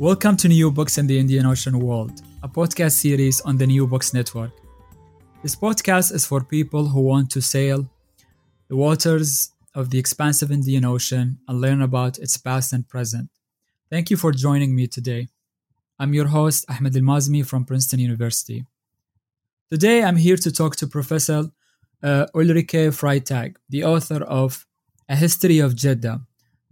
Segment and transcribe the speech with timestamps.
[0.00, 3.86] Welcome to New Books in the Indian Ocean World, a podcast series on the New
[3.86, 4.50] Books Network.
[5.42, 7.86] This podcast is for people who want to sail
[8.68, 13.28] the waters of the expansive Indian Ocean and learn about its past and present.
[13.90, 15.28] Thank you for joining me today.
[15.98, 18.64] I'm your host, Ahmed Al Mazmi from Princeton University.
[19.70, 21.50] Today, I'm here to talk to Professor
[22.02, 24.66] uh, Ulrike Freitag, the author of
[25.10, 26.22] A History of Jeddah,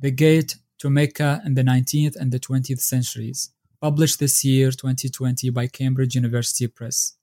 [0.00, 3.50] The Gate to Mecca in the 19th and the 20th centuries,
[3.80, 7.14] published this year, 2020, by Cambridge University Press.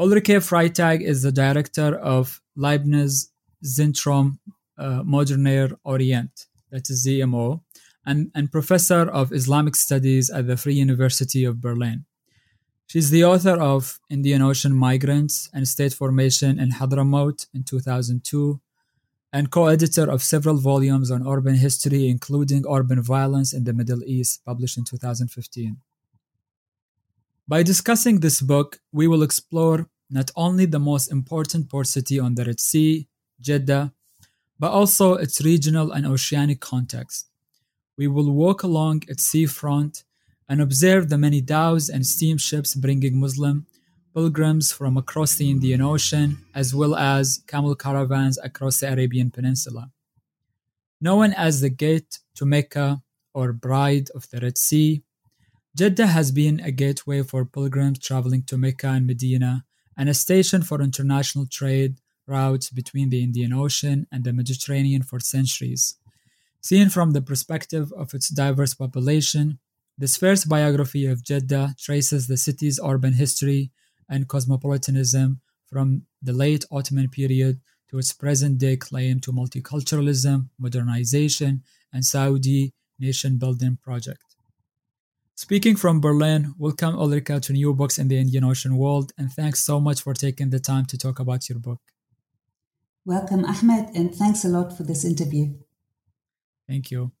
[0.00, 3.30] Ulrike Freitag is the director of Leibniz
[3.64, 4.38] Zentrum
[4.78, 7.62] uh, Moderner Orient, that is ZMO,
[8.04, 12.04] and, and professor of Islamic Studies at the Free University of Berlin.
[12.86, 18.60] She's the author of Indian Ocean Migrants and State Formation in Hadramaut in 2002,
[19.32, 24.02] and co editor of several volumes on urban history, including Urban Violence in the Middle
[24.04, 25.76] East, published in 2015.
[27.48, 32.34] By discussing this book, we will explore not only the most important port city on
[32.34, 33.08] the Red Sea,
[33.40, 33.92] Jeddah,
[34.58, 37.28] but also its regional and oceanic context.
[37.96, 40.04] We will walk along its seafront
[40.48, 43.66] and observe the many dhows and steamships bringing Muslim
[44.16, 49.90] pilgrims from across the Indian Ocean, as well as camel caravans across the Arabian Peninsula.
[51.02, 53.02] Known as the Gate to Mecca
[53.34, 55.02] or Bride of the Red Sea,
[55.76, 59.66] Jeddah has been a gateway for pilgrims traveling to Mecca and Medina
[59.98, 65.20] and a station for international trade routes between the Indian Ocean and the Mediterranean for
[65.20, 65.96] centuries.
[66.62, 69.58] Seen from the perspective of its diverse population,
[69.98, 73.72] this first biography of Jeddah traces the city's urban history
[74.08, 81.62] and cosmopolitanism from the late Ottoman period to its present day claim to multiculturalism, modernization,
[81.92, 84.22] and Saudi nation building project.
[85.34, 89.62] Speaking from Berlin, welcome Ulrike to New Books in the Indian Ocean World, and thanks
[89.62, 91.80] so much for taking the time to talk about your book.
[93.04, 95.54] Welcome, Ahmed, and thanks a lot for this interview.
[96.66, 97.12] Thank you.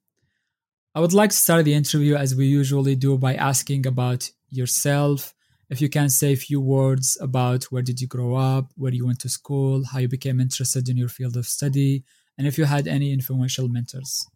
[0.94, 5.34] I would like to start the interview as we usually do by asking about yourself
[5.68, 9.06] if you can say a few words about where did you grow up, where you
[9.06, 12.04] went to school, how you became interested in your field of study,
[12.38, 14.26] and if you had any influential mentors.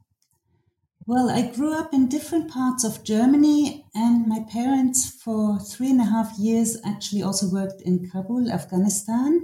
[1.06, 6.00] Well, I grew up in different parts of Germany, and my parents, for three and
[6.00, 9.41] a half years, actually also worked in Kabul, Afghanistan.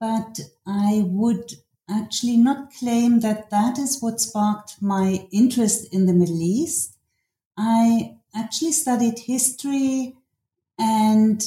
[0.00, 1.52] But I would
[1.90, 6.96] actually not claim that that is what sparked my interest in the Middle East.
[7.56, 10.15] I actually studied history
[10.78, 11.42] and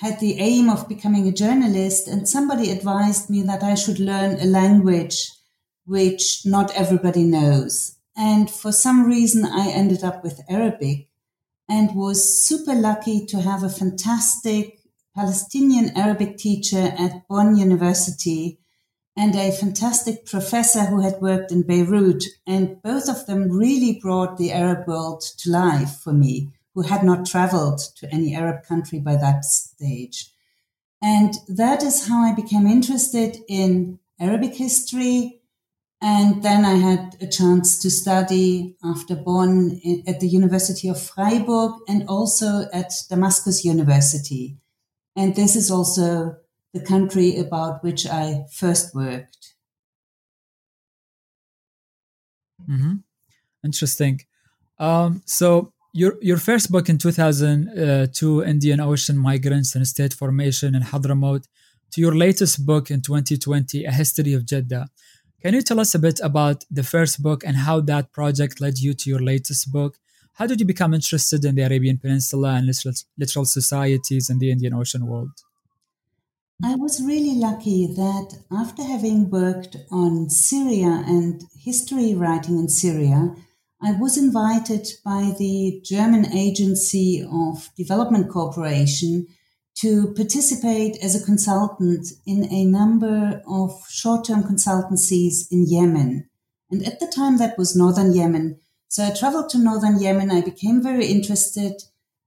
[0.00, 2.06] had the aim of becoming a journalist.
[2.06, 5.30] And somebody advised me that I should learn a language
[5.84, 7.96] which not everybody knows.
[8.16, 11.08] And for some reason, I ended up with Arabic
[11.68, 14.80] and was super lucky to have a fantastic
[15.14, 18.58] Palestinian Arabic teacher at Bonn University
[19.16, 22.24] and a fantastic professor who had worked in Beirut.
[22.46, 27.02] And both of them really brought the Arab world to life for me who had
[27.02, 30.30] not traveled to any Arab country by that stage.
[31.02, 35.40] And that is how I became interested in Arabic history.
[36.00, 41.72] And then I had a chance to study after Bonn at the University of Freiburg
[41.88, 44.56] and also at Damascus University.
[45.16, 46.36] And this is also
[46.72, 49.54] the country about which I first worked.
[52.70, 52.98] Mm-hmm.
[53.64, 54.20] Interesting.
[54.78, 60.82] Um, so your your first book in 2002 indian ocean migrants and state formation in
[60.82, 61.44] hadramaut
[61.92, 64.88] to your latest book in 2020 a history of jeddah.
[65.40, 68.78] Can you tell us a bit about the first book and how that project led
[68.78, 69.96] you to your latest book?
[70.34, 74.50] How did you become interested in the arabian peninsula and littoral, littoral societies in the
[74.50, 75.32] indian ocean world?
[76.62, 83.36] I was really lucky that after having worked on Syria and history writing in Syria,
[83.80, 89.28] I was invited by the German Agency of Development Cooperation
[89.76, 96.28] to participate as a consultant in a number of short term consultancies in Yemen.
[96.70, 98.58] And at the time, that was northern Yemen.
[98.88, 100.32] So I traveled to northern Yemen.
[100.32, 101.80] I became very interested.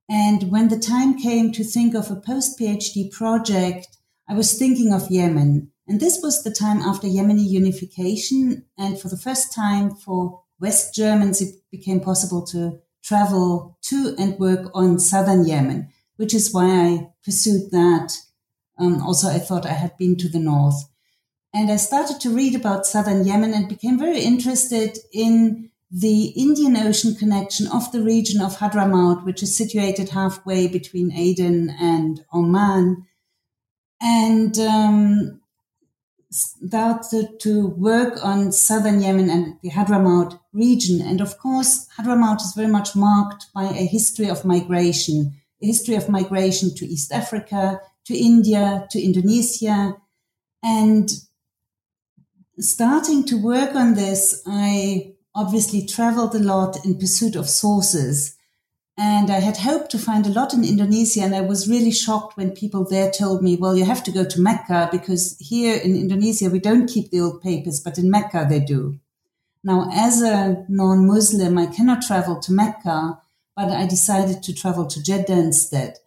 [0.09, 3.87] And when the time came to think of a post PhD project,
[4.29, 5.71] I was thinking of Yemen.
[5.85, 8.65] And this was the time after Yemeni unification.
[8.77, 14.37] And for the first time for West Germans, it became possible to travel to and
[14.37, 18.13] work on southern Yemen, which is why I pursued that.
[18.77, 20.87] Um, also, I thought I had been to the north.
[21.53, 26.77] And I started to read about southern Yemen and became very interested in the Indian
[26.77, 33.05] Ocean connection of the region of Hadramaut, which is situated halfway between Aden and Oman,
[33.99, 35.41] and um,
[36.29, 41.01] started to work on southern Yemen and the Hadramaut region.
[41.01, 45.95] And of course, Hadramaut is very much marked by a history of migration, a history
[45.95, 49.95] of migration to East Africa, to India, to Indonesia.
[50.63, 51.09] And
[52.59, 58.35] starting to work on this, I obviously traveled a lot in pursuit of sources.
[58.97, 61.21] And I had hoped to find a lot in Indonesia.
[61.21, 64.25] And I was really shocked when people there told me, well, you have to go
[64.25, 68.45] to Mecca because here in Indonesia, we don't keep the old papers, but in Mecca
[68.49, 68.99] they do.
[69.63, 73.19] Now, as a non Muslim, I cannot travel to Mecca,
[73.55, 75.97] but I decided to travel to Jeddah instead.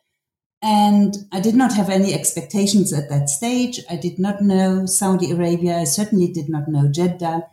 [0.60, 3.80] And I did not have any expectations at that stage.
[3.90, 5.78] I did not know Saudi Arabia.
[5.78, 7.46] I certainly did not know Jeddah.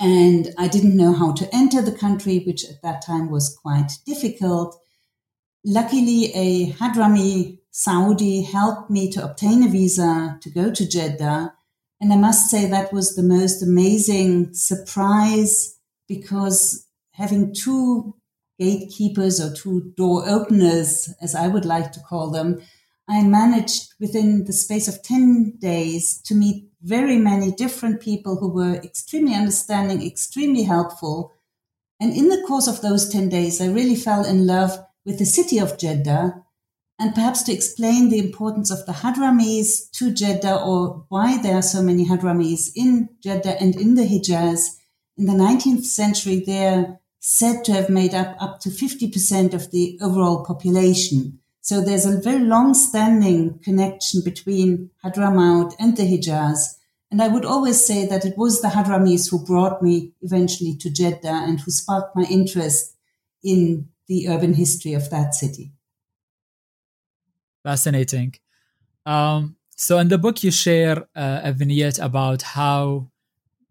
[0.00, 3.92] And I didn't know how to enter the country, which at that time was quite
[4.04, 4.76] difficult.
[5.64, 11.54] Luckily, a Hadrami Saudi helped me to obtain a visa to go to Jeddah.
[12.04, 18.14] And I must say that was the most amazing surprise because having two
[18.58, 22.60] gatekeepers or two door openers, as I would like to call them,
[23.08, 28.50] I managed within the space of 10 days to meet very many different people who
[28.50, 31.32] were extremely understanding, extremely helpful.
[31.98, 35.24] And in the course of those 10 days, I really fell in love with the
[35.24, 36.43] city of Jeddah.
[36.98, 41.62] And perhaps to explain the importance of the Hadramis to Jeddah or why there are
[41.62, 44.76] so many Hadramis in Jeddah and in the Hijaz.
[45.16, 49.98] In the 19th century, they're said to have made up up to 50% of the
[50.02, 51.40] overall population.
[51.62, 56.76] So there's a very long standing connection between Hadramaut and the Hijaz.
[57.10, 60.90] And I would always say that it was the Hadramis who brought me eventually to
[60.90, 62.94] Jeddah and who sparked my interest
[63.42, 65.72] in the urban history of that city.
[67.64, 68.34] Fascinating.
[69.06, 73.08] Um, so in the book, you share uh, a vignette about how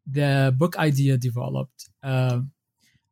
[0.05, 1.89] the book idea developed.
[2.01, 2.41] Uh,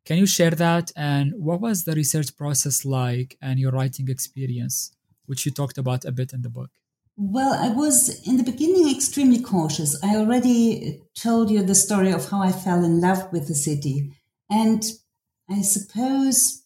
[0.04, 0.92] can you share that?
[0.96, 4.92] And what was the research process like and your writing experience,
[5.26, 6.70] which you talked about a bit in the book?
[7.16, 10.02] Well, I was in the beginning extremely cautious.
[10.02, 14.12] I already told you the story of how I fell in love with the city.
[14.50, 14.82] And
[15.48, 16.62] I suppose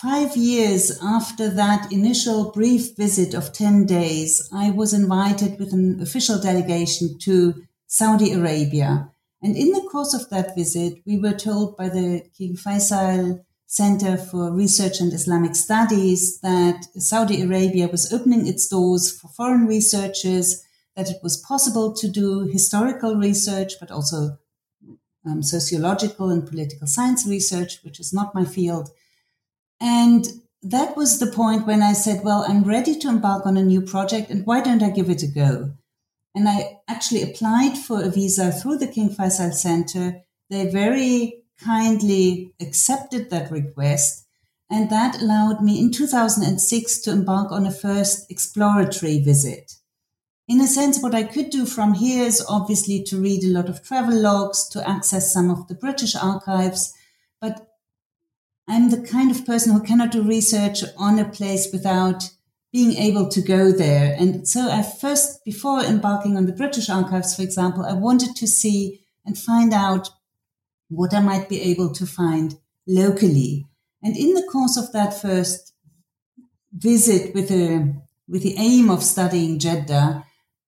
[0.00, 6.02] five years after that initial brief visit of 10 days, I was invited with an
[6.02, 9.10] official delegation to Saudi Arabia.
[9.42, 14.18] And in the course of that visit, we were told by the King Faisal Center
[14.18, 20.62] for Research and Islamic Studies that Saudi Arabia was opening its doors for foreign researchers,
[20.94, 24.36] that it was possible to do historical research, but also
[25.24, 28.90] um, sociological and political science research, which is not my field.
[29.80, 30.26] And
[30.62, 33.80] that was the point when I said, well, I'm ready to embark on a new
[33.80, 35.72] project, and why don't I give it a go?
[36.34, 40.22] And I actually applied for a visa through the King Faisal Center.
[40.50, 44.26] They very kindly accepted that request.
[44.68, 49.74] And that allowed me in 2006 to embark on a first exploratory visit.
[50.48, 53.68] In a sense, what I could do from here is obviously to read a lot
[53.68, 56.92] of travel logs, to access some of the British archives,
[57.40, 57.68] but
[58.68, 62.30] I'm the kind of person who cannot do research on a place without
[62.72, 64.14] being able to go there.
[64.18, 68.46] And so I first, before embarking on the British archives, for example, I wanted to
[68.46, 70.10] see and find out
[70.88, 73.66] what I might be able to find locally.
[74.02, 75.72] And in the course of that first
[76.72, 77.94] visit with a,
[78.28, 80.24] with the aim of studying Jeddah,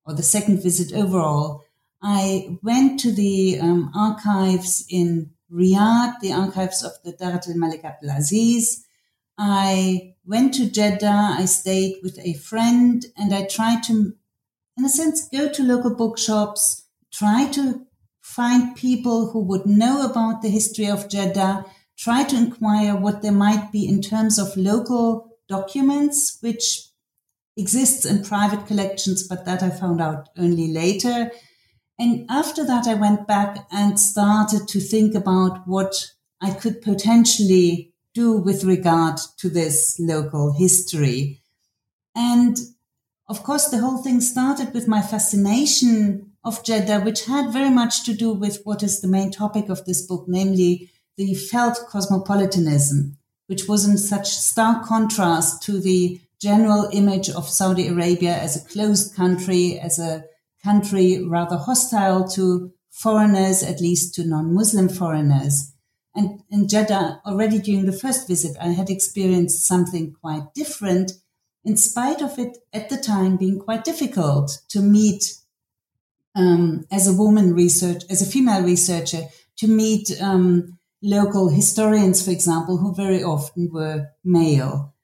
[0.07, 1.64] or the second visit overall,
[2.00, 8.85] I went to the um, archives in Riyadh, the archives of the Darat al-Malik Abdulaziz.
[9.38, 11.37] I went to Jeddah.
[11.38, 14.14] I stayed with a friend and I tried to,
[14.76, 17.87] in a sense, go to local bookshops, try to
[18.21, 21.64] find people who would know about the history of Jeddah,
[21.97, 26.88] try to inquire what there might be in terms of local documents, which
[27.57, 31.33] exists in private collections, but that I found out only later.
[31.99, 37.93] And after that, I went back and started to think about what I could potentially
[38.14, 41.43] do with regard to this local history.
[42.14, 42.57] And
[43.28, 48.05] of course, the whole thing started with my fascination of Jeddah, which had very much
[48.05, 53.19] to do with what is the main topic of this book, namely the felt cosmopolitanism,
[53.49, 58.69] which was in such stark contrast to the general image of Saudi Arabia as a
[58.69, 60.25] closed country, as a
[60.62, 65.73] country rather hostile to foreigners, at least to non-Muslim foreigners.
[66.15, 71.12] And in Jeddah, already during the first visit, I had experienced something quite different,
[71.65, 75.35] in spite of it at the time being quite difficult to meet
[76.35, 79.23] um, as a woman research, as a female researcher,
[79.59, 84.95] to meet um, local historians, for example, who very often were male.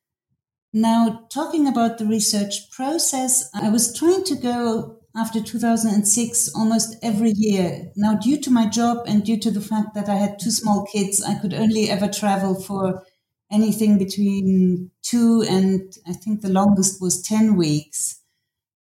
[0.72, 7.32] Now, talking about the research process, I was trying to go after 2006 almost every
[7.36, 7.92] year.
[7.94, 10.84] Now, due to my job and due to the fact that I had two small
[10.86, 13.04] kids, I could only ever travel for
[13.50, 18.20] anything between two and I think the longest was 10 weeks.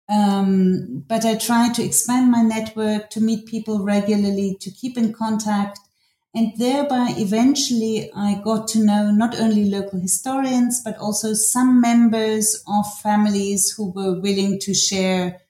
[0.08, 5.14] Um, but I tried to expand my network, to meet people regularly, to keep in
[5.14, 5.80] contact.
[6.34, 12.64] And thereby, eventually, I got to know not only local historians, but also some members
[12.68, 15.42] of families who were willing to share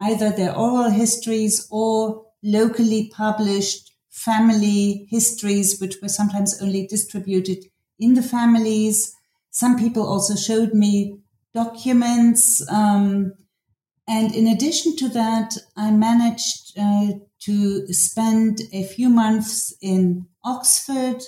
[0.00, 7.58] either their oral histories or locally published family histories, which were sometimes only distributed
[7.98, 9.14] in the families.
[9.50, 11.20] Some people also showed me
[11.54, 12.66] documents.
[12.70, 13.32] Um,
[14.08, 21.22] and in addition to that, I managed uh, to spend a few months in Oxford.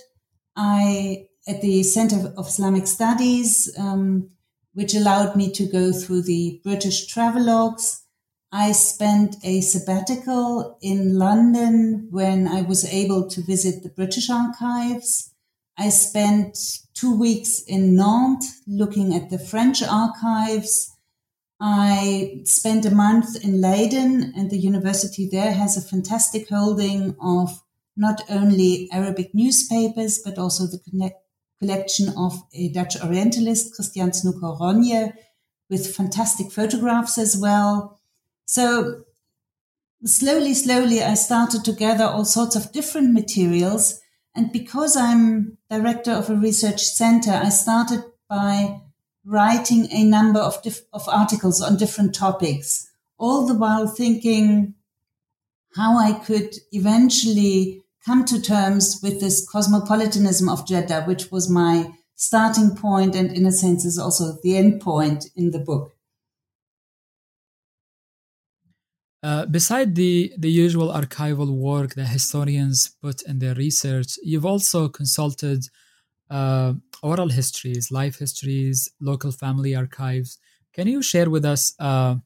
[0.56, 4.30] I at the Center of Islamic Studies, um,
[4.74, 8.00] which allowed me to go through the British travelogues.
[8.50, 15.34] I spent a sabbatical in London when I was able to visit the British archives.
[15.76, 16.56] I spent
[16.94, 20.96] two weeks in Nantes looking at the French archives.
[21.60, 27.62] I spent a month in Leiden, and the university there has a fantastic holding of
[27.96, 30.80] not only Arabic newspapers, but also the
[31.58, 35.12] collection of a Dutch Orientalist, Christian Snouck
[35.68, 37.97] with fantastic photographs as well.
[38.48, 39.04] So
[40.06, 44.00] slowly, slowly, I started to gather all sorts of different materials
[44.34, 48.80] and because I'm director of a research center, I started by
[49.22, 54.72] writing a number of, dif- of articles on different topics, all the while thinking
[55.76, 61.92] how I could eventually come to terms with this cosmopolitanism of Jeddah, which was my
[62.14, 65.97] starting point and in a sense is also the end point in the book.
[69.22, 74.88] Uh, beside the, the usual archival work that historians put in their research, you've also
[74.88, 75.68] consulted
[76.30, 80.38] uh, oral histories, life histories, local family archives.
[80.72, 82.16] Can you share with us uh,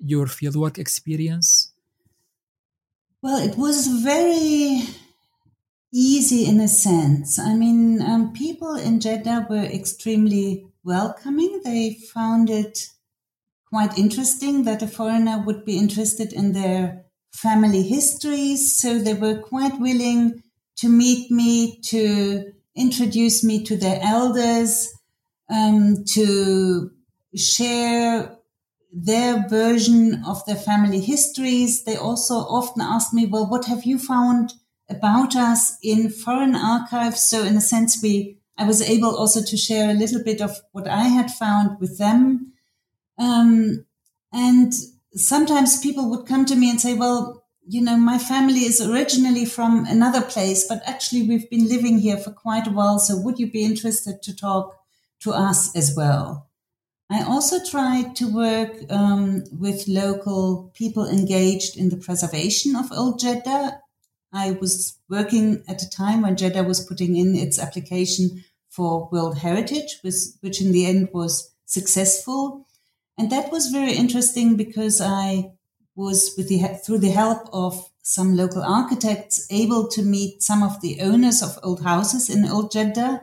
[0.00, 1.72] your fieldwork experience?
[3.22, 4.82] Well, it was very
[5.92, 7.38] easy in a sense.
[7.38, 11.60] I mean, um, people in Jeddah were extremely welcoming.
[11.64, 12.90] They found it
[13.72, 18.76] quite interesting that a foreigner would be interested in their family histories.
[18.76, 20.42] So they were quite willing
[20.76, 24.92] to meet me, to introduce me to their elders,
[25.48, 26.90] um, to
[27.34, 28.36] share
[28.92, 31.84] their version of their family histories.
[31.84, 34.52] They also often ask me, well, what have you found
[34.90, 37.22] about us in foreign archives?
[37.22, 40.60] So in a sense, we, I was able also to share a little bit of
[40.72, 42.51] what I had found with them.
[43.18, 43.84] Um,
[44.32, 44.72] and
[45.14, 49.44] sometimes people would come to me and say, well, you know, my family is originally
[49.44, 52.98] from another place, but actually we've been living here for quite a while.
[52.98, 54.76] So would you be interested to talk
[55.20, 56.48] to us as well?
[57.10, 63.20] I also tried to work um, with local people engaged in the preservation of Old
[63.20, 63.80] Jeddah.
[64.32, 69.38] I was working at a time when Jeddah was putting in its application for World
[69.38, 72.66] Heritage, which, which in the end was successful.
[73.22, 75.52] And that was very interesting because I
[75.94, 80.80] was with the, through the help of some local architects able to meet some of
[80.80, 83.20] the owners of old houses in Old Jeddah.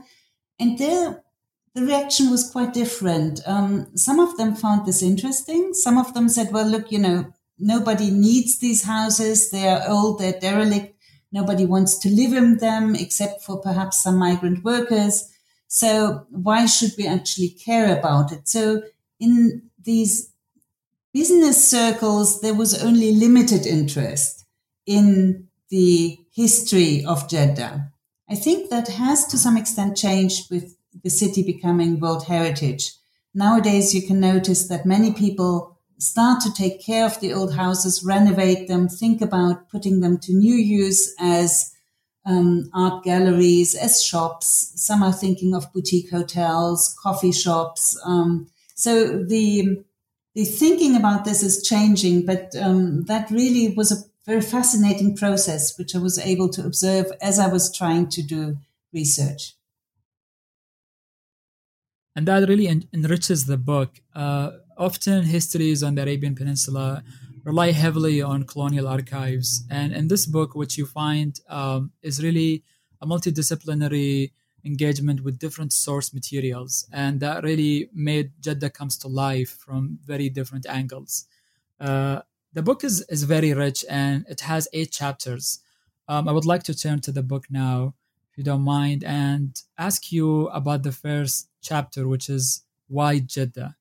[0.57, 1.21] And there,
[1.75, 3.41] the reaction was quite different.
[3.45, 5.73] Um, some of them found this interesting.
[5.73, 9.51] Some of them said, well, look, you know, nobody needs these houses.
[9.51, 10.95] They are old, they're derelict.
[11.33, 15.29] Nobody wants to live in them except for perhaps some migrant workers.
[15.67, 18.47] So why should we actually care about it?
[18.47, 18.83] So
[19.19, 20.31] in these
[21.13, 24.45] business circles, there was only limited interest
[24.85, 27.91] in the history of Jeddah.
[28.29, 32.91] I think that has to some extent changed with the city becoming World Heritage.
[33.33, 38.03] Nowadays, you can notice that many people start to take care of the old houses,
[38.03, 41.73] renovate them, think about putting them to new use as
[42.25, 44.71] um, art galleries, as shops.
[44.75, 47.99] Some are thinking of boutique hotels, coffee shops.
[48.05, 48.47] Um,
[48.79, 49.83] so the
[50.35, 55.77] the thinking about this is changing, but um, that really was a very fascinating process,
[55.77, 58.57] which I was able to observe as I was trying to do
[58.93, 59.55] research.
[62.15, 63.99] And that really en- enriches the book.
[64.15, 67.03] Uh, often, histories on the Arabian Peninsula
[67.43, 69.65] rely heavily on colonial archives.
[69.69, 72.63] And in this book, what you find um, is really
[73.01, 74.31] a multidisciplinary
[74.65, 76.87] engagement with different source materials.
[76.91, 81.25] And that really made Jeddah comes to life from very different angles.
[81.79, 82.21] Uh,
[82.53, 85.59] the book is, is very rich and it has eight chapters.
[86.07, 87.93] Um, I would like to turn to the book now,
[88.31, 93.75] if you don't mind, and ask you about the first chapter, which is Why Jeddah.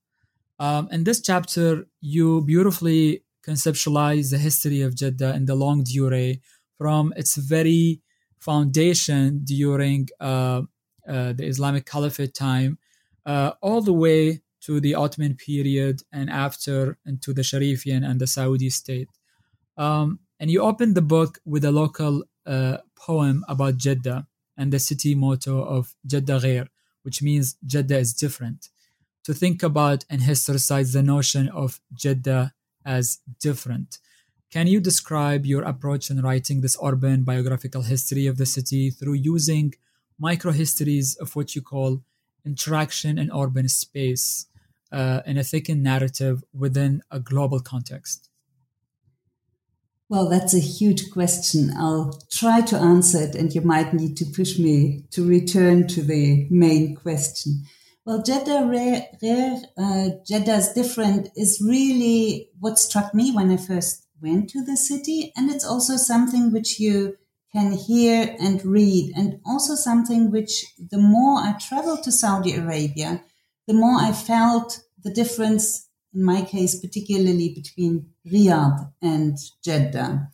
[0.59, 6.41] Um, in this chapter, you beautifully conceptualize the history of Jeddah in the longue durée
[6.77, 8.03] from its very
[8.39, 10.63] foundation during uh,
[11.07, 12.79] uh, the Islamic Caliphate time
[13.27, 18.27] uh, all the way to the Ottoman period and after into the Sharifian and the
[18.27, 19.09] Saudi state.
[19.77, 24.27] Um, and you open the book with a local uh, poem about Jeddah
[24.57, 26.69] and the city motto of Jeddah
[27.03, 28.69] which means Jeddah is different.
[29.25, 32.55] To think about and historicize the notion of Jeddah
[32.85, 33.99] as different.
[34.51, 39.15] Can you describe your approach in writing this urban biographical history of the city through
[39.15, 39.75] using
[40.21, 42.03] microhistories of what you call
[42.47, 44.47] interaction in urban space
[44.91, 48.31] uh, in a thickened narrative within a global context?
[50.09, 51.71] Well, that's a huge question.
[51.77, 56.03] I'll try to answer it, and you might need to push me to return to
[56.03, 57.65] the main question.
[58.07, 58.63] Well, Jeddah
[59.23, 64.77] ghair, uh, Jeddah's different is really what struck me when I first went to the
[64.77, 67.17] city, and it's also something which you
[67.53, 73.25] can hear and read, and also something which the more I traveled to Saudi Arabia,
[73.67, 80.31] the more I felt the difference in my case, particularly between Riyadh and Jeddah.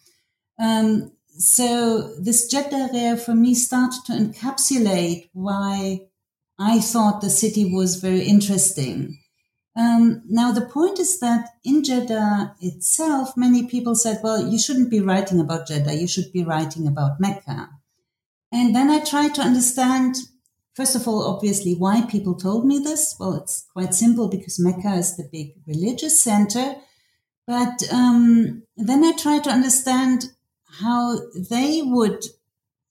[0.58, 6.06] Um, so this Jeddah ghair for me started to encapsulate why
[6.58, 9.18] I thought the city was very interesting.
[9.76, 14.90] Um, now, the point is that in Jeddah itself, many people said, well, you shouldn't
[14.90, 17.70] be writing about Jeddah, you should be writing about Mecca.
[18.52, 20.16] And then I tried to understand
[20.74, 23.14] First of all, obviously, why people told me this?
[23.18, 26.74] Well, it's quite simple because Mecca is the big religious center.
[27.46, 30.30] But um, then I tried to understand
[30.80, 32.24] how they would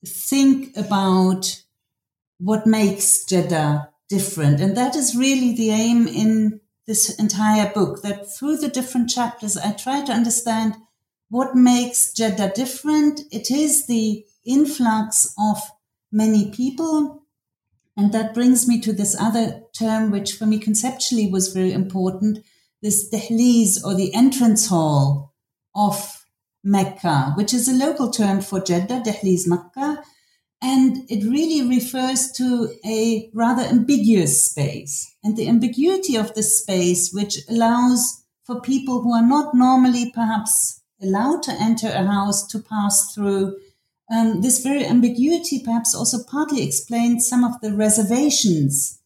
[0.06, 1.62] think about
[2.39, 4.62] what makes Jeddah different.
[4.62, 9.58] And that is really the aim in this entire book that through the different chapters,
[9.58, 10.76] I try to understand
[11.30, 13.22] what makes Jeddah different.
[13.32, 15.58] It is the influx of
[16.12, 17.24] many people
[17.96, 22.39] and that brings me to this other term, which for me conceptually was very important
[22.82, 25.34] this dehliz or the entrance hall
[25.74, 26.26] of
[26.63, 30.04] Mecca, which is a local term for Jeddah, dehliz Mecca.
[30.63, 35.13] And it really refers to a rather ambiguous space.
[35.21, 40.82] And the ambiguity of this space, which allows for people who are not normally perhaps
[41.02, 43.58] allowed to enter a house to pass through
[44.12, 48.99] um, this very ambiguity perhaps also partly explains some of the reservations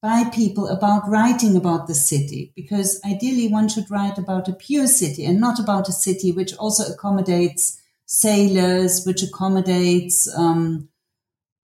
[0.00, 4.86] by people about writing about the city, because ideally one should write about a pure
[4.86, 10.88] city and not about a city which also accommodates sailors, which accommodates, um,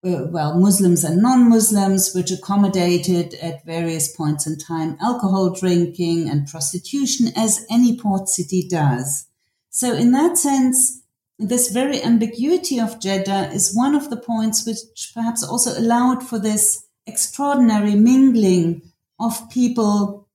[0.02, 6.48] uh, well, Muslims and non-Muslims, which accommodated at various points in time alcohol drinking and
[6.48, 9.26] prostitution, as any port city does.
[9.68, 11.02] So in that sense,
[11.38, 16.38] this very ambiguity of Jeddah is one of the points which perhaps also allowed for
[16.38, 18.82] this extraordinary mingling
[19.18, 20.28] of people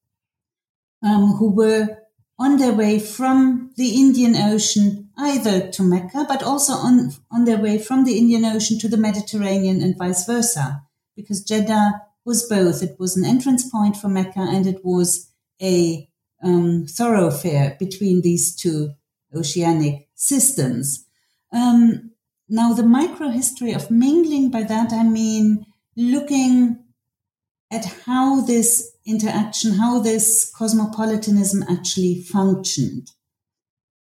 [1.04, 1.98] um, who were
[2.38, 7.58] on their way from the Indian Ocean either to Mecca, but also on, on their
[7.58, 10.84] way from the Indian Ocean to the Mediterranean and vice versa,
[11.16, 12.82] because Jeddah was both.
[12.84, 16.10] It was an entrance point for Mecca and it was a
[16.44, 18.92] um, thoroughfare between these two
[19.34, 21.06] oceanic systems.
[21.54, 22.12] Um,
[22.48, 26.84] now, the microhistory of mingling, by that I mean looking
[27.72, 33.12] at how this interaction, how this cosmopolitanism actually functioned.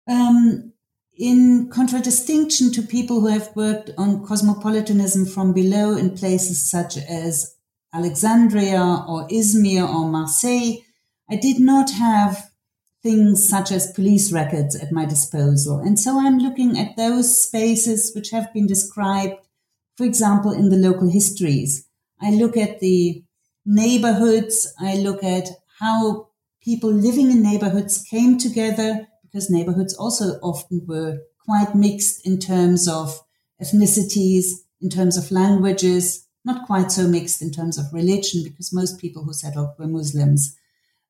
[0.08, 0.71] Um,
[1.18, 7.56] in contradistinction to people who have worked on cosmopolitanism from below in places such as
[7.94, 10.78] Alexandria or Izmir or Marseille,
[11.30, 12.50] I did not have
[13.04, 15.80] things such as police records at my disposal.
[15.80, 19.36] And so I'm looking at those spaces which have been described,
[19.98, 21.88] for example, in the local histories.
[22.22, 23.24] I look at the
[23.66, 24.74] neighborhoods.
[24.80, 26.30] I look at how
[26.64, 32.88] people living in neighborhoods came together because neighborhoods also often were quite mixed in terms
[32.88, 33.22] of
[33.62, 34.46] ethnicities,
[34.82, 39.24] in terms of languages, not quite so mixed in terms of religion, because most people
[39.24, 40.58] who settled were Muslims,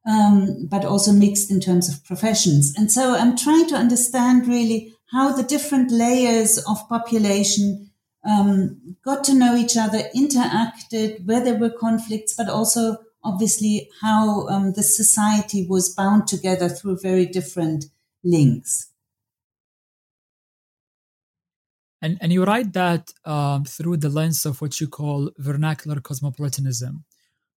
[0.05, 2.73] um, but also mixed in terms of professions.
[2.77, 7.91] And so I'm trying to understand really how the different layers of population
[8.23, 14.47] um, got to know each other, interacted, where there were conflicts, but also obviously how
[14.47, 17.85] um, the society was bound together through very different
[18.23, 18.91] links.
[22.01, 27.03] And, and you write that um, through the lens of what you call vernacular cosmopolitanism,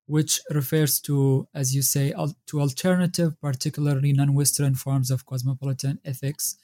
[0.07, 5.99] which refers to, as you say, al- to alternative, particularly non Western forms of cosmopolitan
[6.05, 6.57] ethics,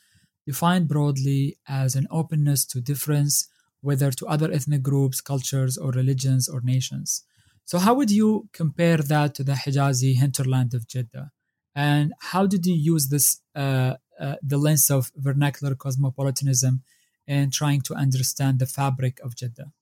[0.47, 3.49] defined broadly as an openness to difference,
[3.81, 7.25] whether to other ethnic groups, cultures, or religions or nations.
[7.65, 11.31] So, how would you compare that to the Hijazi hinterland of Jeddah?
[11.75, 16.83] And how did you use this, uh, uh, the lens of vernacular cosmopolitanism,
[17.31, 19.73] in trying to understand the fabric of Jeddah?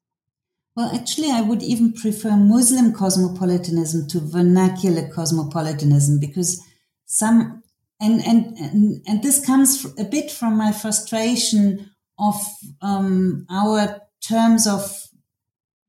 [0.77, 6.63] Well, actually, I would even prefer Muslim cosmopolitanism to vernacular cosmopolitanism because
[7.07, 7.63] some,
[8.01, 12.35] and, and, and, and this comes a bit from my frustration of
[12.83, 15.09] um, our terms of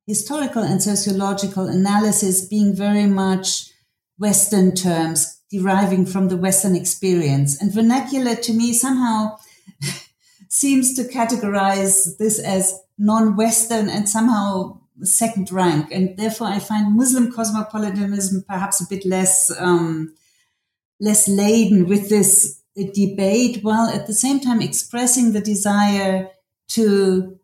[0.08, 3.70] historical and sociological analysis being very much
[4.18, 7.62] Western terms deriving from the Western experience.
[7.62, 9.38] And vernacular to me somehow
[10.48, 15.92] seems to categorize this as non-Western and somehow second rank.
[15.92, 20.14] And therefore I find Muslim cosmopolitanism perhaps a bit less, um,
[21.00, 26.30] less laden with this debate while at the same time expressing the desire
[26.70, 27.40] to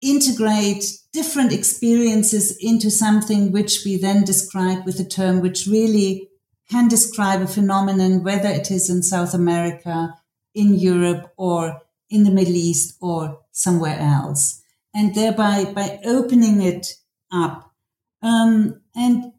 [0.00, 6.27] integrate different experiences into something which we then describe with a term which really
[6.70, 10.14] can describe a phenomenon, whether it is in South America,
[10.54, 14.62] in Europe, or in the Middle East, or somewhere else.
[14.94, 16.94] And thereby, by opening it
[17.32, 17.72] up.
[18.22, 19.32] Um, and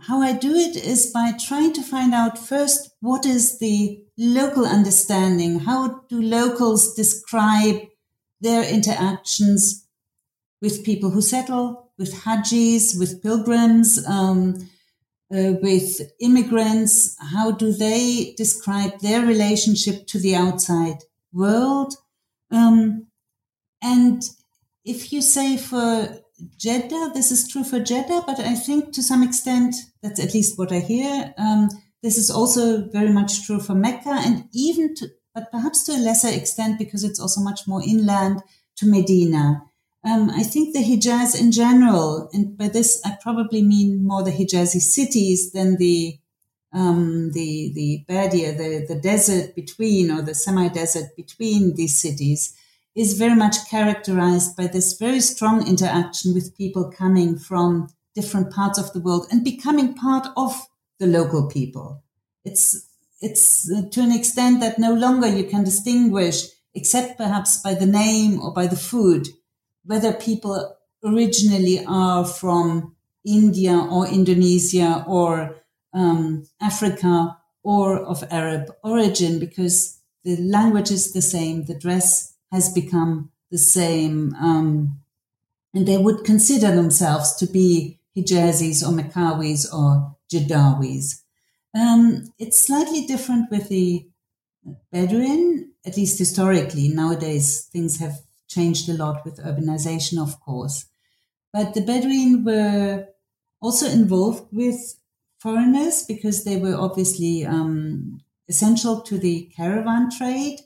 [0.00, 4.66] how I do it is by trying to find out first what is the local
[4.66, 5.60] understanding?
[5.60, 7.80] How do locals describe
[8.40, 9.86] their interactions
[10.60, 14.68] with people who settle, with hajis, with pilgrims, um,
[15.32, 17.16] uh, with immigrants?
[17.20, 20.98] How do they describe their relationship to the outside
[21.32, 21.94] world?
[22.50, 23.06] Um,
[23.82, 24.22] and
[24.84, 26.20] if you say for
[26.58, 30.58] Jeddah, this is true for Jeddah, but I think to some extent, that's at least
[30.58, 31.34] what I hear.
[31.38, 31.70] Um,
[32.02, 35.98] this is also very much true for Mecca and even to, but perhaps to a
[35.98, 38.42] lesser extent because it's also much more inland
[38.76, 39.62] to Medina.
[40.06, 44.30] Um, I think the Hijaz in general, and by this I probably mean more the
[44.30, 46.18] Hijazi cities than the
[46.72, 52.54] um, the the Badia, the the desert between or the semi-desert between these cities,
[52.94, 58.78] is very much characterized by this very strong interaction with people coming from different parts
[58.78, 60.68] of the world and becoming part of
[61.00, 62.04] the local people.
[62.44, 62.88] It's
[63.20, 67.86] it's uh, to an extent that no longer you can distinguish, except perhaps by the
[67.86, 69.26] name or by the food,
[69.86, 72.94] whether people originally are from
[73.24, 75.56] India or Indonesia or
[75.92, 82.72] um, Africa or of Arab origin, because the language is the same, the dress has
[82.72, 85.00] become the same, um,
[85.74, 91.22] and they would consider themselves to be Hijazis or Makawis or Jeddawis.
[91.74, 94.08] Um, it's slightly different with the
[94.90, 96.88] Bedouin, at least historically.
[96.88, 98.18] Nowadays, things have
[98.56, 100.86] changed a lot with urbanization, of course.
[101.52, 103.06] But the Bedouin were
[103.60, 104.78] also involved with
[105.38, 110.60] foreigners because they were obviously um, essential to the caravan trade.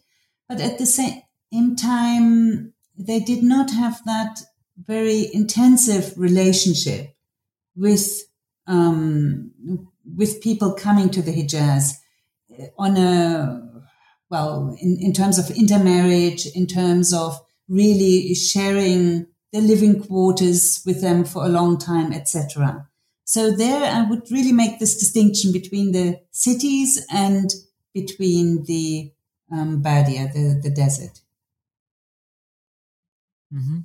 [0.48, 4.40] But at the same time, they did not have that
[4.76, 7.14] very intensive relationship
[7.76, 8.07] with
[8.66, 9.53] um,
[10.16, 11.94] with people coming to the Hijaz
[12.79, 13.83] on a
[14.31, 17.40] well in, in terms of intermarriage, in terms of
[17.71, 22.89] really sharing the living quarters with them for a long time, etc.
[23.25, 27.49] So there, I would really make this distinction between the cities and
[27.95, 29.13] between the
[29.53, 31.21] um, Badia, the, the desert.
[33.55, 33.81] Mm-hmm.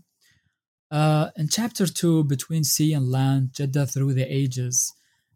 [0.91, 4.93] Uh, in chapter two, Between Sea and Land, Jeddah Through the Ages,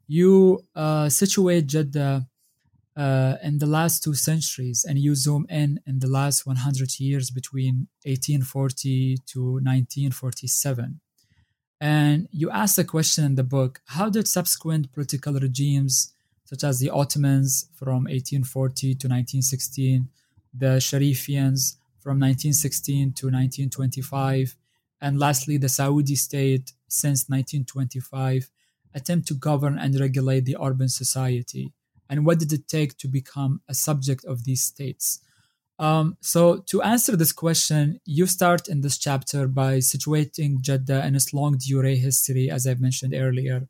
[0.07, 2.27] you uh, situate Jeddah
[3.03, 7.31] uh, in the last two centuries and you zoom in in the last 100 years
[7.39, 10.99] between 1840 to 1947
[11.81, 16.79] and you ask the question in the book how did subsequent political regimes such as
[16.79, 20.09] the ottomans from 1840 to 1916
[20.53, 24.55] the sharifians from 1916 to 1925
[25.01, 28.49] And lastly, the Saudi state since 1925
[28.93, 31.71] attempt to govern and regulate the urban society.
[32.09, 35.19] And what did it take to become a subject of these states?
[35.77, 41.15] Um, so, to answer this question, you start in this chapter by situating Jeddah and
[41.15, 43.69] its longue durée history, as I've mentioned earlier.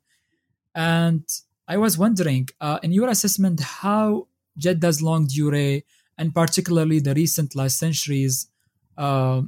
[0.74, 1.24] And
[1.68, 4.26] I was wondering, uh, in your assessment, how
[4.58, 5.84] Jeddah's longue durée,
[6.18, 8.48] and particularly the recent last centuries,
[8.98, 9.42] uh,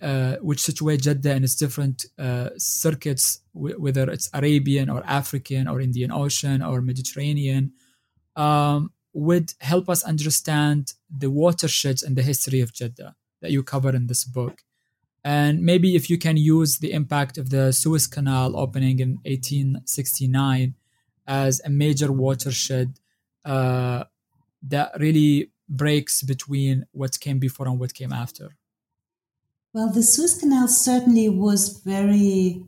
[0.00, 5.68] uh, which situate Jeddah in its different uh, circuits, w- whether it's Arabian or African
[5.68, 7.72] or Indian Ocean or Mediterranean,
[8.36, 13.94] um, would help us understand the watersheds and the history of Jeddah that you cover
[13.94, 14.62] in this book.
[15.24, 20.74] And maybe if you can use the impact of the Suez Canal opening in 1869
[21.26, 22.98] as a major watershed
[23.44, 24.04] uh,
[24.62, 28.56] that really breaks between what came before and what came after.
[29.72, 32.62] Well, the Suez Canal certainly was very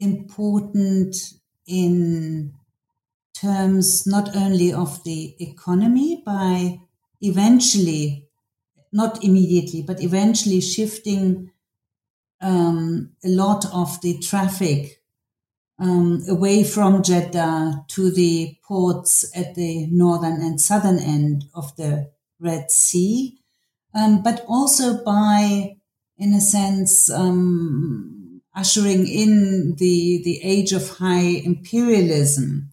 [0.00, 1.16] important
[1.66, 2.54] in
[3.42, 6.80] terms not only of the economy by
[7.20, 8.28] eventually,
[8.92, 11.50] not immediately, but eventually shifting
[12.40, 15.02] um, a lot of the traffic
[15.78, 22.10] um, away from Jeddah to the ports at the northern and southern end of the
[22.38, 23.38] Red Sea,
[23.94, 25.76] um, but also by,
[26.16, 32.71] in a sense, um, ushering in the the age of high imperialism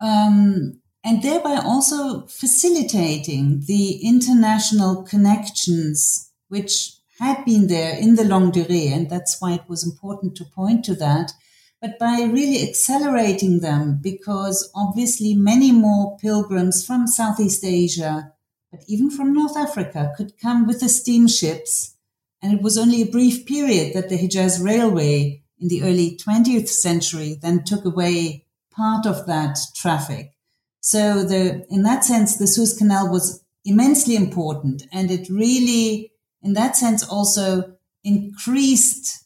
[0.00, 8.52] um, and thereby also facilitating the international connections which had been there in the longue
[8.52, 11.32] durée, and that's why it was important to point to that,
[11.80, 18.32] but by really accelerating them because obviously many more pilgrims from Southeast Asia,
[18.70, 21.96] but even from North Africa, could come with the steamships.
[22.42, 26.68] And it was only a brief period that the Hejaz Railway in the early 20th
[26.68, 28.45] century then took away
[28.76, 30.32] part of that traffic.
[30.80, 36.12] So the, in that sense, the Suez Canal was immensely important and it really,
[36.42, 39.24] in that sense, also increased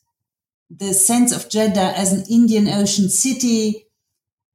[0.71, 3.87] the sense of Jeddah as an Indian Ocean city,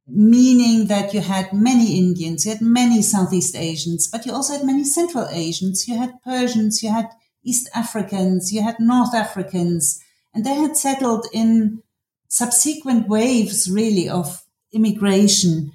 [0.08, 4.66] meaning that you had many Indians, you had many Southeast Asians, but you also had
[4.66, 7.10] many Central Asians, you had Persians, you had
[7.44, 10.02] East Africans, you had North Africans,
[10.34, 11.84] and they had settled in
[12.30, 14.45] subsequent waves, really, of
[14.76, 15.72] immigration.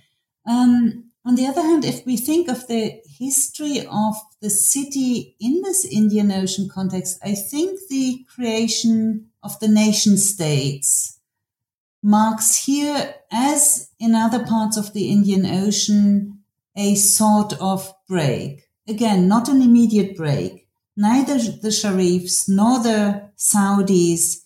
[0.46, 5.62] Um, on the other hand, if we think of the history of the city in
[5.62, 11.18] this Indian Ocean context, I think the creation of the nation states
[12.02, 16.38] marks here, as in other parts of the Indian Ocean,
[16.76, 18.68] a sort of break.
[18.88, 20.66] Again, not an immediate break.
[20.96, 24.40] Neither the Sharifs nor the Saudis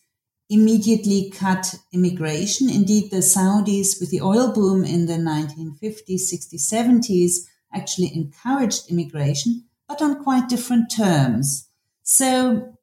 [0.51, 2.69] immediately cut immigration.
[2.69, 7.33] Indeed, the Saudis, with the oil boom in the 1950s, 60s, 70s,
[7.73, 11.69] actually encouraged immigration, but on quite different terms.
[12.03, 12.77] So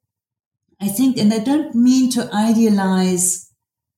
[0.79, 3.51] I think, and I don't mean to idealize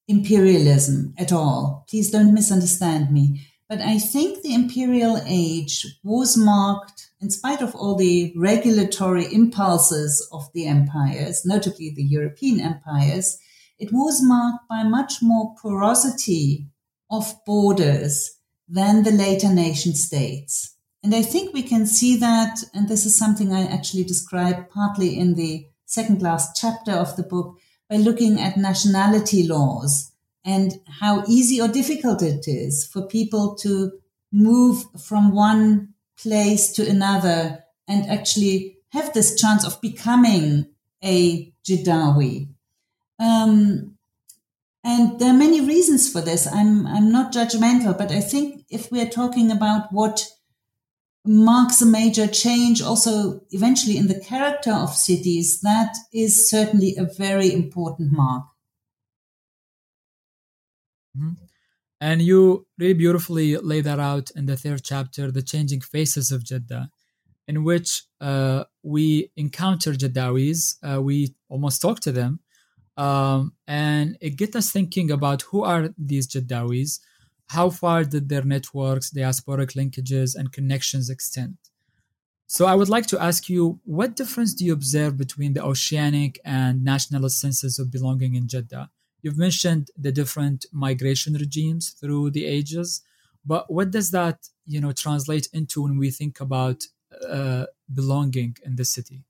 [0.08, 1.86] imperialism at all.
[1.90, 3.48] Please don't misunderstand me.
[3.70, 10.28] But I think the imperial age was marked, in spite of all the regulatory impulses
[10.32, 13.40] of the empires, notably the European empires,
[13.84, 16.68] it was marked by much more porosity
[17.12, 18.38] of borders
[18.70, 20.78] than the later nation states.
[21.04, 25.20] And I think we can see that, and this is something I actually describe partly
[25.20, 27.58] in the second last chapter of the book,
[27.90, 30.14] by looking at nationality laws
[30.46, 33.92] and how easy or difficult it is for people to
[34.32, 40.68] move from one place to another and actually have this chance of becoming
[41.04, 42.53] a Jeddawi.
[43.24, 43.98] Um,
[44.84, 46.46] and there are many reasons for this.
[46.46, 50.28] I'm I'm not judgmental, but I think if we're talking about what
[51.26, 57.06] marks a major change, also eventually in the character of cities, that is certainly a
[57.06, 58.44] very important mark.
[61.18, 61.34] Mm-hmm.
[62.02, 66.44] And you really beautifully lay that out in the third chapter, the changing faces of
[66.44, 66.90] Jeddah,
[67.48, 72.42] in which uh, we encounter Jeddawis, uh, we almost talk to them,
[72.98, 77.00] um, and it gets us thinking about who are these Jeddawis,
[77.48, 81.58] how far did their networks, diasporic linkages, and connections extend?
[82.48, 86.40] So I would like to ask you, what difference do you observe between the oceanic
[86.46, 88.90] and nationalist senses of belonging in Jeddah?
[89.22, 93.02] You've mentioned the different migration regimes through the ages,
[93.46, 96.84] but what does that, you know, translate into when we think about
[97.28, 99.24] uh, belonging in the city?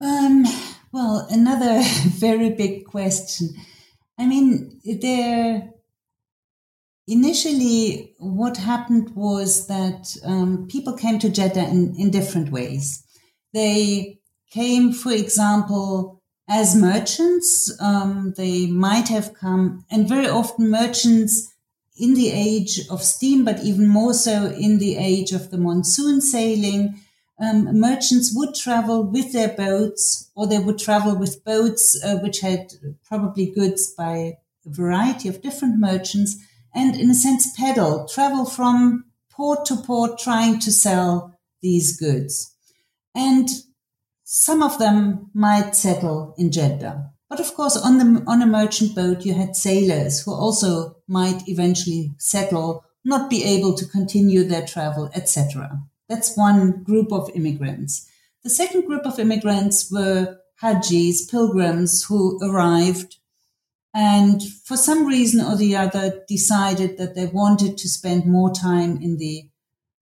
[0.00, 0.44] Um,
[0.92, 3.50] Well, another very big question.
[4.18, 5.70] I mean, there
[7.06, 13.04] initially what happened was that um, people came to Jeddah in, in different ways.
[13.52, 17.74] They came, for example, as merchants.
[17.80, 21.52] Um, they might have come, and very often merchants
[21.96, 26.20] in the age of steam, but even more so in the age of the monsoon
[26.20, 27.00] sailing.
[27.40, 32.40] Um, merchants would travel with their boats, or they would travel with boats uh, which
[32.40, 32.72] had
[33.04, 36.36] probably goods by a variety of different merchants,
[36.74, 42.54] and in a sense, peddle, travel from port to port, trying to sell these goods.
[43.14, 43.48] And
[44.22, 47.10] some of them might settle in Jeddah.
[47.30, 51.48] But of course, on the on a merchant boat, you had sailors who also might
[51.48, 55.80] eventually settle, not be able to continue their travel, etc.
[56.10, 58.06] That's one group of immigrants.
[58.44, 63.16] The second group of immigrants were Hajis, pilgrims who arrived
[63.94, 69.00] and for some reason or the other decided that they wanted to spend more time
[69.00, 69.48] in the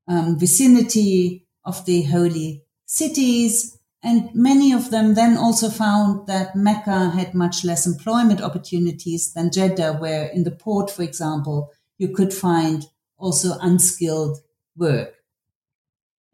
[0.09, 7.11] um, vicinity of the holy cities and many of them then also found that Mecca
[7.11, 12.33] had much less employment opportunities than Jeddah, where in the port, for example, you could
[12.33, 14.39] find also unskilled
[14.77, 15.18] work.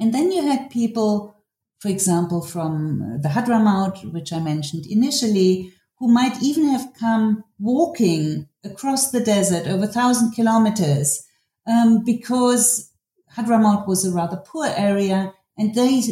[0.04, 1.34] And then you had people,
[1.78, 8.46] for example, from the Hadramaut, which I mentioned initially, who might even have come walking
[8.62, 11.26] across the desert over a thousand kilometers
[11.66, 12.92] um, because
[13.34, 16.02] Hadramaut was a rather poor area and they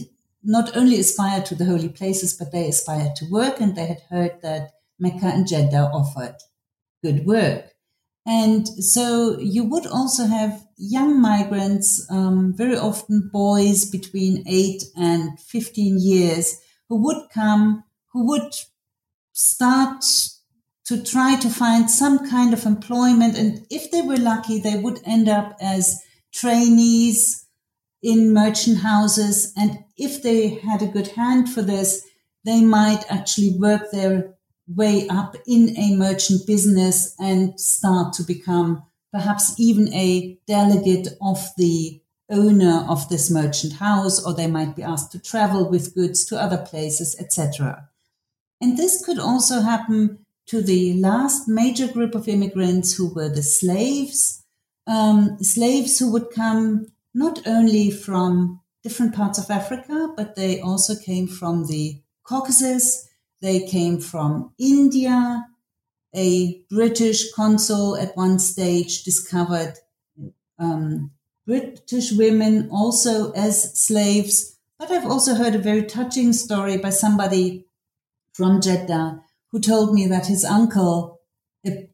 [0.42, 4.00] not only aspired to the holy places, but they aspired to work, and they had
[4.08, 6.36] heard that Mecca and Jeddah offered
[7.04, 7.74] good work.
[8.24, 15.38] And so you would also have young migrants, um, very often boys between 8 and
[15.38, 18.52] 15 years, who would come, who would
[19.32, 20.04] start
[20.84, 23.38] to try to find some kind of employment.
[23.38, 26.02] And if they were lucky, they would end up as
[26.34, 27.46] trainees
[28.02, 29.52] in merchant houses.
[29.56, 32.04] And if they had a good hand for this,
[32.44, 34.34] they might actually work their
[34.66, 38.82] way up in a merchant business and start to become
[39.12, 44.82] perhaps even a delegate of the owner of this merchant house, or they might be
[44.82, 47.88] asked to travel with goods to other places, etc.
[48.60, 53.42] And this could also happen to the last major group of immigrants who were the
[53.42, 54.44] slaves,
[54.86, 60.96] um, slaves who would come not only from different parts of Africa, but they also
[60.96, 63.08] came from the Caucasus.
[63.40, 65.46] They came from India.
[66.14, 69.74] A British consul at one stage discovered
[70.58, 71.10] um,
[71.46, 74.58] British women also as slaves.
[74.78, 77.66] But I've also heard a very touching story by somebody
[78.32, 81.20] from Jeddah who told me that his uncle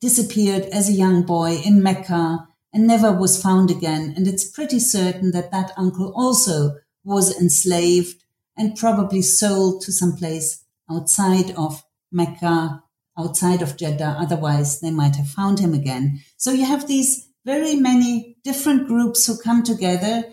[0.00, 4.14] disappeared as a young boy in Mecca and never was found again.
[4.16, 8.24] And it's pretty certain that that uncle also was enslaved
[8.56, 12.82] and probably sold to some place outside of Mecca,
[13.18, 14.16] outside of Jeddah.
[14.18, 16.20] Otherwise, they might have found him again.
[16.36, 20.24] So you have these very many different groups who come together.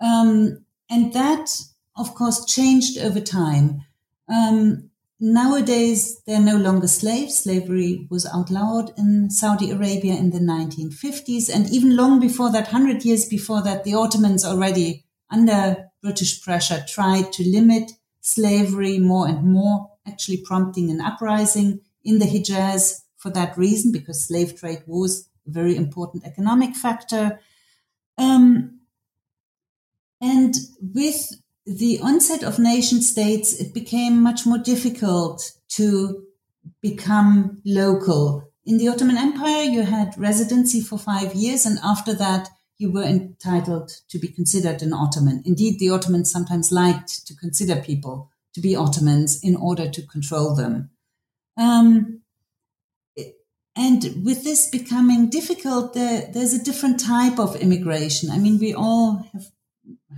[0.00, 1.50] Um, and that,
[1.96, 3.82] of course, changed over time.
[4.28, 4.90] Um,
[5.24, 7.38] Nowadays, they're no longer slaves.
[7.38, 11.48] Slavery was outlawed in Saudi Arabia in the 1950s.
[11.48, 16.84] And even long before that, 100 years before that, the Ottomans already, under British pressure,
[16.88, 23.30] tried to limit slavery more and more, actually prompting an uprising in the Hijaz for
[23.30, 27.40] that reason, because slave trade was a very important economic factor.
[28.18, 28.80] Um,
[30.20, 36.24] and with the onset of nation states, it became much more difficult to
[36.80, 38.52] become local.
[38.64, 42.48] In the Ottoman Empire, you had residency for five years, and after that,
[42.78, 45.42] you were entitled to be considered an Ottoman.
[45.44, 50.54] Indeed, the Ottomans sometimes liked to consider people to be Ottomans in order to control
[50.54, 50.90] them.
[51.56, 52.22] Um,
[53.74, 58.30] and with this becoming difficult, there, there's a different type of immigration.
[58.30, 59.46] I mean, we all have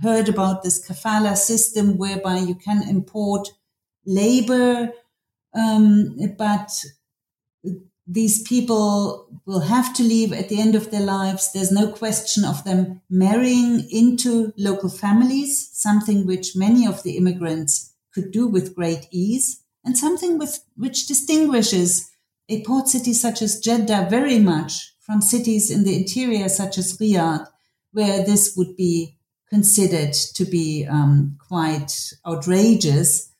[0.01, 3.49] heard about this kafala system whereby you can import
[4.05, 4.91] labor,
[5.53, 6.69] um, but
[8.07, 11.51] these people will have to leave at the end of their lives.
[11.51, 17.93] There's no question of them marrying into local families, something which many of the immigrants
[18.13, 22.09] could do with great ease, and something with, which distinguishes
[22.49, 26.97] a port city such as Jeddah very much from cities in the interior such as
[26.97, 27.47] Riyadh,
[27.91, 29.17] where this would be
[29.49, 33.31] considered to be um, quite outrageous.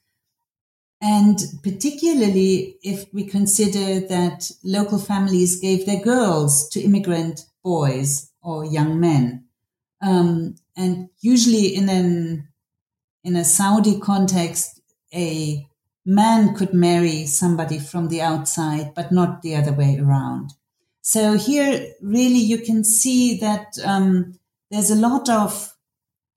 [1.01, 8.63] And particularly if we consider that local families gave their girls to immigrant boys or
[8.63, 9.45] young men.
[10.01, 12.47] Um, and usually in an,
[13.23, 14.79] in a Saudi context,
[15.13, 15.67] a
[16.05, 20.53] man could marry somebody from the outside, but not the other way around.
[21.01, 24.39] So here, really, you can see that um,
[24.71, 25.75] there's a lot of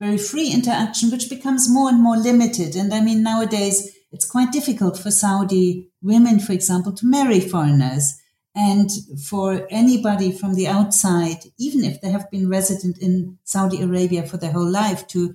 [0.00, 2.76] very free interaction, which becomes more and more limited.
[2.76, 8.20] And I mean, nowadays, it's quite difficult for Saudi women, for example, to marry foreigners.
[8.54, 8.90] And
[9.24, 14.36] for anybody from the outside, even if they have been resident in Saudi Arabia for
[14.36, 15.34] their whole life, to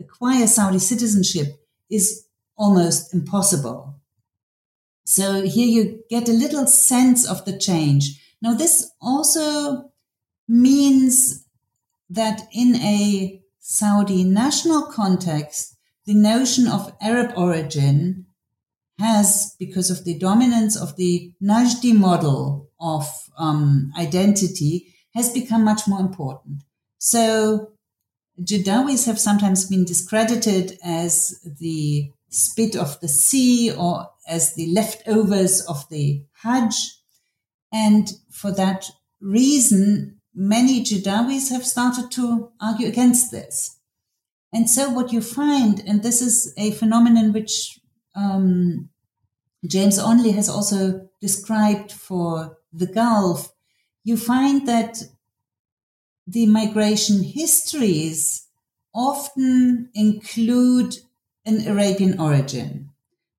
[0.00, 1.48] acquire Saudi citizenship
[1.90, 2.23] is
[2.56, 4.00] almost impossible.
[5.04, 8.20] So here you get a little sense of the change.
[8.40, 9.90] Now, this also
[10.48, 11.46] means
[12.10, 15.76] that in a Saudi national context,
[16.06, 18.26] the notion of Arab origin
[18.98, 25.88] has, because of the dominance of the Najdi model of um, identity, has become much
[25.88, 26.62] more important.
[26.98, 27.72] So
[28.40, 35.60] Jahdawis have sometimes been discredited as the spit of the sea or as the leftovers
[35.62, 36.74] of the Hajj.
[37.72, 43.78] And for that reason, many Jahdawis have started to argue against this.
[44.52, 47.80] And so what you find, and this is a phenomenon which
[48.14, 48.88] um,
[49.66, 53.52] James Onley has also described for the Gulf,
[54.04, 55.02] you find that
[56.26, 58.46] the migration histories
[58.94, 60.96] often include
[61.46, 62.90] an Arabian origin.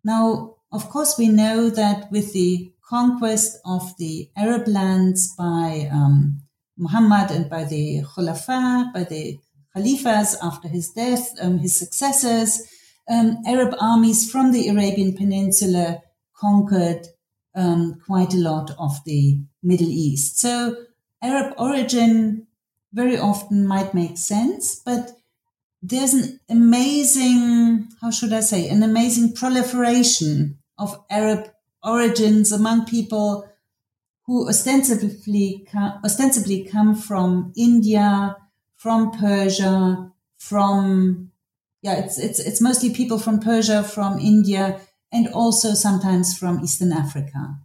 [0.04, 6.42] Now, of course, we know that with the conquest of the Arab lands by um,
[6.78, 9.40] Muhammad and by the Khulafa, by the
[9.76, 12.62] Khalifas after his death, um, his successors,
[13.10, 16.02] um, Arab armies from the Arabian Peninsula
[16.38, 17.08] conquered
[17.56, 20.40] um, quite a lot of the Middle East.
[20.40, 20.76] So
[21.22, 22.48] Arab origin
[22.94, 25.12] very often might make sense, but
[25.88, 31.52] there's an amazing, how should I say, an amazing proliferation of Arab
[31.84, 33.48] origins among people
[34.26, 35.68] who ostensibly
[36.04, 38.36] ostensibly come from India,
[38.76, 41.32] from Persia, from
[41.84, 44.82] yeah, it's it's it's mostly people from Persia, from India,
[45.12, 47.60] and also sometimes from Eastern Africa.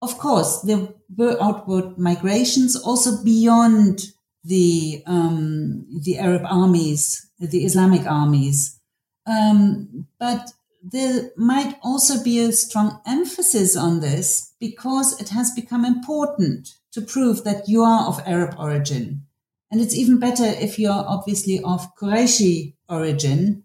[0.00, 4.13] Of course, there were outward migrations also beyond
[4.44, 8.78] the um, the Arab armies, the Islamic armies,
[9.26, 15.84] um, but there might also be a strong emphasis on this because it has become
[15.84, 19.22] important to prove that you are of Arab origin.
[19.70, 23.64] And it's even better if you're obviously of Qurayshi origin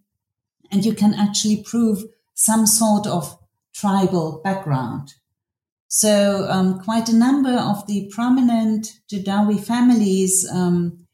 [0.71, 2.03] and you can actually prove
[2.33, 3.37] some sort of
[3.73, 5.15] tribal background.
[5.91, 11.07] So, um, quite a number of the prominent Jahdawi families um,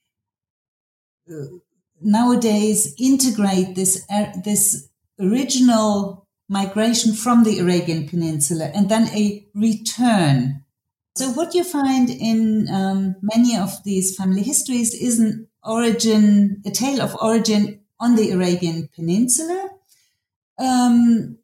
[2.02, 10.62] nowadays integrate this uh, this original migration from the Arabian Peninsula and then a return.
[11.16, 16.72] So what you find in um, many of these family histories is an origin, a
[16.72, 19.70] tale of origin on the Arabian Peninsula.
[20.60, 21.38] Um,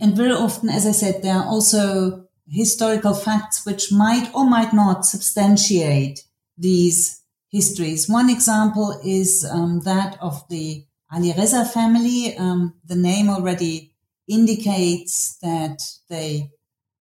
[0.00, 4.72] and very often, as I said, there are also historical facts which might or might
[4.72, 6.20] not substantiate
[6.58, 8.08] these histories.
[8.08, 13.92] One example is um, that of the Ali Reza family, um, the name already
[14.28, 16.50] indicates that they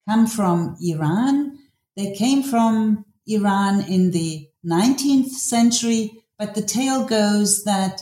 [0.08, 1.58] come from Iran.
[1.96, 8.02] They came from Iran in the 19th century, but the tale goes that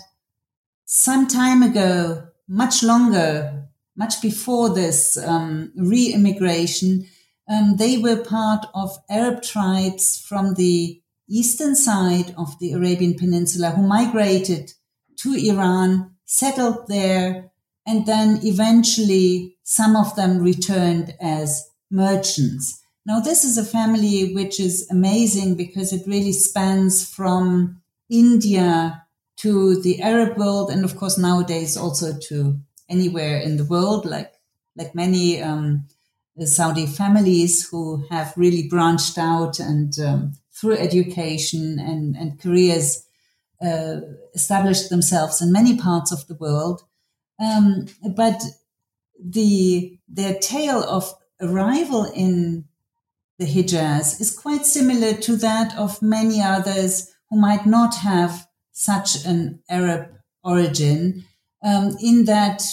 [0.85, 3.58] some time ago, much longer,
[3.99, 7.05] much before this um, re-immigration,
[7.49, 13.71] um, they were part of Arab tribes from the eastern side of the Arabian Peninsula
[13.71, 14.71] who migrated
[15.17, 17.51] to Iran, settled there,
[17.85, 22.81] and then eventually some of them returned as merchants.
[23.05, 29.05] Now, this is a family which is amazing because it really spans from India
[29.37, 32.59] to the Arab world, and of course nowadays also to
[32.89, 34.33] anywhere in the world, like
[34.75, 35.85] like many um,
[36.45, 43.05] Saudi families who have really branched out and um, through education and, and careers
[43.61, 44.01] uh,
[44.33, 46.83] established themselves in many parts of the world.
[47.41, 48.41] Um, but
[49.21, 52.65] the their tale of arrival in
[53.37, 59.25] the Hijaz is quite similar to that of many others who might not have such
[59.25, 60.09] an Arab
[60.43, 61.25] origin,
[61.63, 62.63] um, in that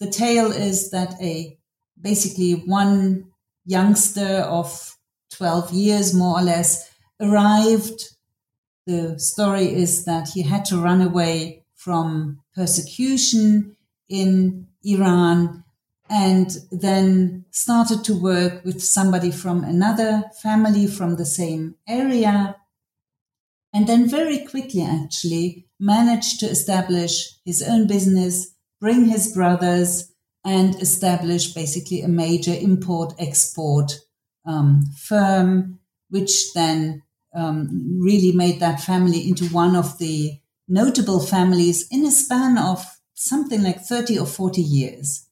[0.00, 1.58] the tale is that a
[2.00, 3.26] basically one
[3.64, 4.96] youngster of
[5.32, 6.90] 12 years, more or less,
[7.20, 8.10] arrived.
[8.86, 13.76] The story is that he had to run away from persecution
[14.08, 15.64] in Iran
[16.10, 22.56] and then started to work with somebody from another family from the same area.
[23.72, 30.12] And then very quickly, actually, managed to establish his own business, bring his brothers,
[30.44, 34.00] and establish basically a major import export
[34.46, 35.78] um, firm,
[36.10, 37.02] which then
[37.34, 42.98] um, really made that family into one of the notable families in a span of
[43.14, 45.26] something like 30 or 40 years.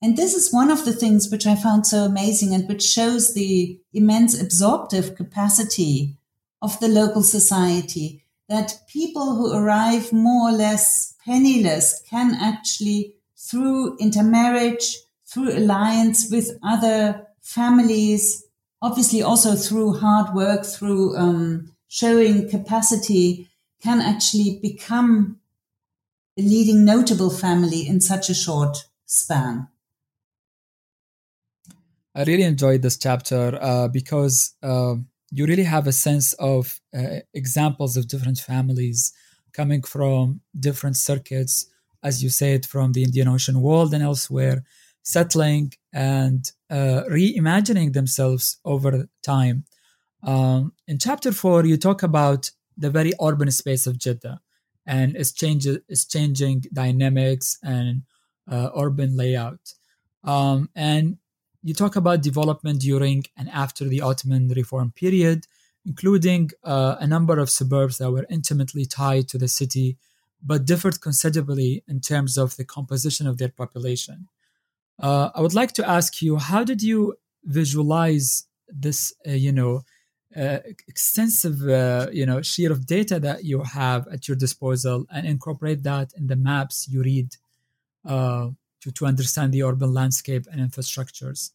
[0.00, 3.34] And this is one of the things which I found so amazing and which shows
[3.34, 6.16] the immense absorptive capacity
[6.62, 13.96] of the local society that people who arrive more or less penniless can actually, through
[13.98, 14.96] intermarriage,
[15.26, 18.44] through alliance with other families,
[18.80, 23.48] obviously also through hard work, through um, showing capacity,
[23.82, 25.38] can actually become
[26.38, 29.68] a leading notable family in such a short span.
[32.14, 34.96] I really enjoyed this chapter uh, because uh,
[35.30, 39.12] you really have a sense of uh, examples of different families
[39.52, 41.66] coming from different circuits,
[42.02, 44.64] as you said, from the Indian Ocean world and elsewhere,
[45.02, 49.64] settling and uh, reimagining themselves over time.
[50.22, 54.40] Um, in chapter four, you talk about the very urban space of Jeddah
[54.86, 58.02] and its, its changing dynamics and
[58.50, 59.74] uh, urban layout.
[60.24, 61.18] Um, and
[61.62, 65.46] you talk about development during and after the Ottoman reform period,
[65.84, 69.96] including uh, a number of suburbs that were intimately tied to the city
[70.42, 74.28] but differed considerably in terms of the composition of their population.
[75.00, 79.82] Uh, I would like to ask you, how did you visualize this, uh, you know,
[80.36, 85.26] uh, extensive, uh, you know, sheet of data that you have at your disposal and
[85.26, 87.36] incorporate that in the maps you read
[88.04, 88.48] uh,
[88.80, 91.50] to, to understand the urban landscape and infrastructures.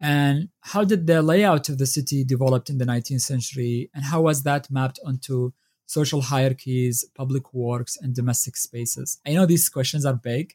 [0.00, 3.90] And how did the layout of the city develop in the 19th century?
[3.94, 5.52] And how was that mapped onto
[5.86, 9.18] social hierarchies, public works, and domestic spaces?
[9.26, 10.54] I know these questions are big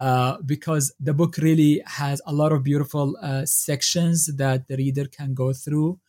[0.00, 5.04] uh, because the book really has a lot of beautiful uh, sections that the reader
[5.04, 6.00] can go through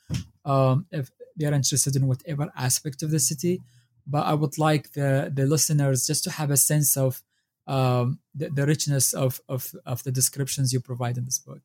[0.46, 3.62] um, if they're interested in whatever aspect of the city.
[4.08, 7.22] But I would like the, the listeners just to have a sense of
[7.68, 11.62] um, the, the richness of, of, of the descriptions you provide in this book.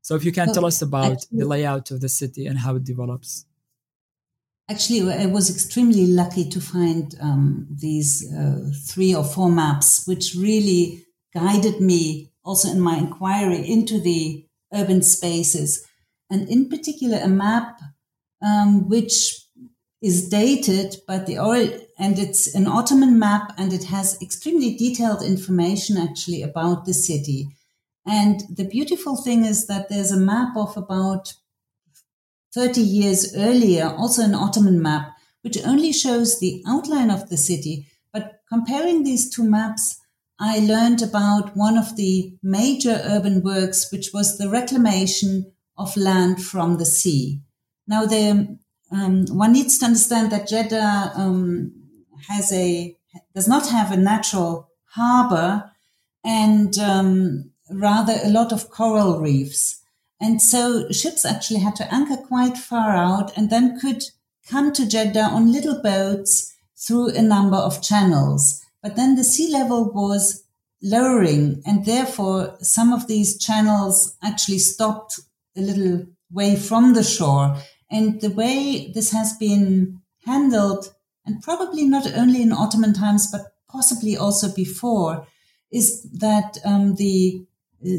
[0.00, 2.58] So if you can so tell us about actually, the layout of the city and
[2.58, 3.46] how it develops.
[4.68, 10.34] Actually, I was extremely lucky to find um, these uh, three or four maps, which
[10.34, 15.86] really guided me also in my inquiry into the urban spaces.
[16.30, 17.80] And in particular, a map
[18.40, 19.41] um, which
[20.02, 25.22] is dated, but the oil, and it's an Ottoman map and it has extremely detailed
[25.22, 27.48] information actually about the city.
[28.04, 31.34] And the beautiful thing is that there's a map of about
[32.52, 37.86] 30 years earlier, also an Ottoman map, which only shows the outline of the city.
[38.12, 40.00] But comparing these two maps,
[40.40, 46.42] I learned about one of the major urban works, which was the reclamation of land
[46.42, 47.42] from the sea.
[47.86, 48.58] Now, the,
[48.92, 51.72] um, one needs to understand that Jeddah um,
[52.28, 52.96] has a
[53.34, 55.70] does not have a natural harbor,
[56.24, 59.80] and um, rather a lot of coral reefs.
[60.20, 64.04] And so ships actually had to anchor quite far out and then could
[64.48, 68.62] come to Jeddah on little boats through a number of channels.
[68.82, 70.44] But then the sea level was
[70.80, 75.18] lowering and therefore some of these channels actually stopped
[75.56, 77.56] a little way from the shore.
[77.92, 80.94] And the way this has been handled,
[81.26, 85.26] and probably not only in Ottoman times, but possibly also before,
[85.70, 87.46] is that um, the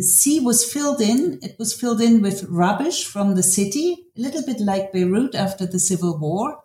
[0.01, 1.39] sea was filled in.
[1.41, 5.65] It was filled in with rubbish from the city, a little bit like Beirut after
[5.65, 6.63] the civil war.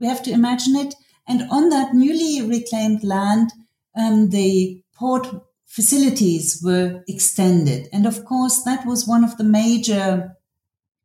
[0.00, 0.94] We have to imagine it.
[1.26, 3.50] And on that newly reclaimed land,
[3.96, 5.26] um, the port
[5.66, 7.88] facilities were extended.
[7.92, 10.36] And of course, that was one of the major,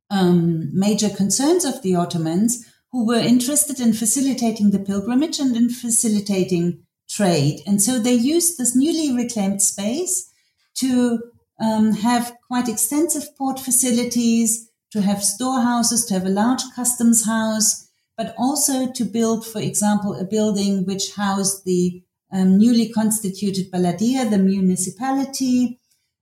[0.10, 5.70] um, major concerns of the Ottomans who were interested in facilitating the pilgrimage and in
[5.70, 7.62] facilitating trade.
[7.68, 10.32] And so they used this newly reclaimed space
[10.76, 11.22] to
[11.60, 17.88] um, have quite extensive port facilities, to have storehouses, to have a large customs house,
[18.18, 22.02] but also to build, for example, a building which housed the
[22.32, 25.80] um, newly constituted Baladia, the municipality,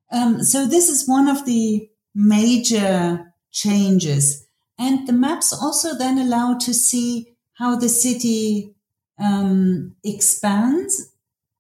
[0.10, 4.48] Um, so this is one of the major changes.
[4.78, 8.76] And the maps also then allow to see how the city
[9.20, 11.12] um, expands.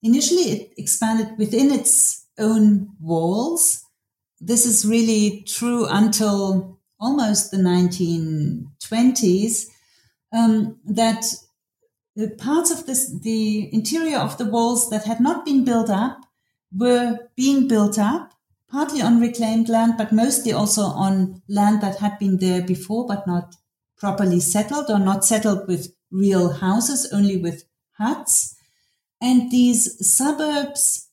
[0.03, 3.83] Initially, it expanded within its own walls.
[4.39, 9.65] This is really true until almost the 1920s.
[10.31, 11.25] Um, that
[12.15, 16.25] the parts of this, the interior of the walls that had not been built up
[16.75, 18.33] were being built up,
[18.69, 23.25] partly on reclaimed land, but mostly also on land that had been there before, but
[23.25, 23.55] not
[23.97, 27.65] properly settled or not settled with real houses, only with
[27.97, 28.55] huts.
[29.21, 31.09] And these suburbs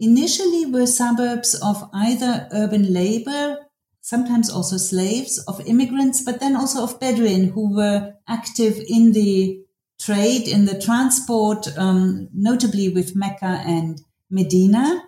[0.00, 3.58] initially were suburbs of either urban labor,
[4.00, 9.60] sometimes also slaves, of immigrants, but then also of Bedouin who were active in the
[10.00, 15.04] trade, in the transport, um, notably with Mecca and Medina.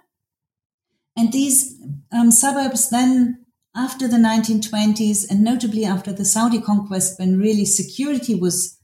[1.17, 1.78] And these
[2.13, 3.45] um, suburbs then,
[3.77, 8.79] after the 1920s, and notably after the Saudi conquest, when really security was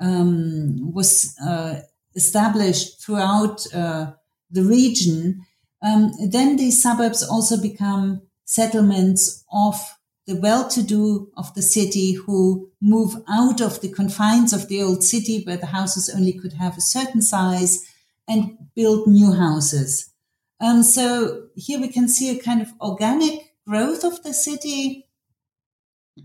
[0.00, 1.80] um, was uh,
[2.14, 4.12] established throughout uh,
[4.50, 5.40] the region,
[5.82, 9.80] um, then these suburbs also become settlements of
[10.26, 15.42] the well-to-do of the city who move out of the confines of the old city
[15.44, 17.84] where the houses only could have a certain size
[18.26, 20.10] and build new houses.
[20.60, 25.06] Um, so here we can see a kind of organic growth of the city.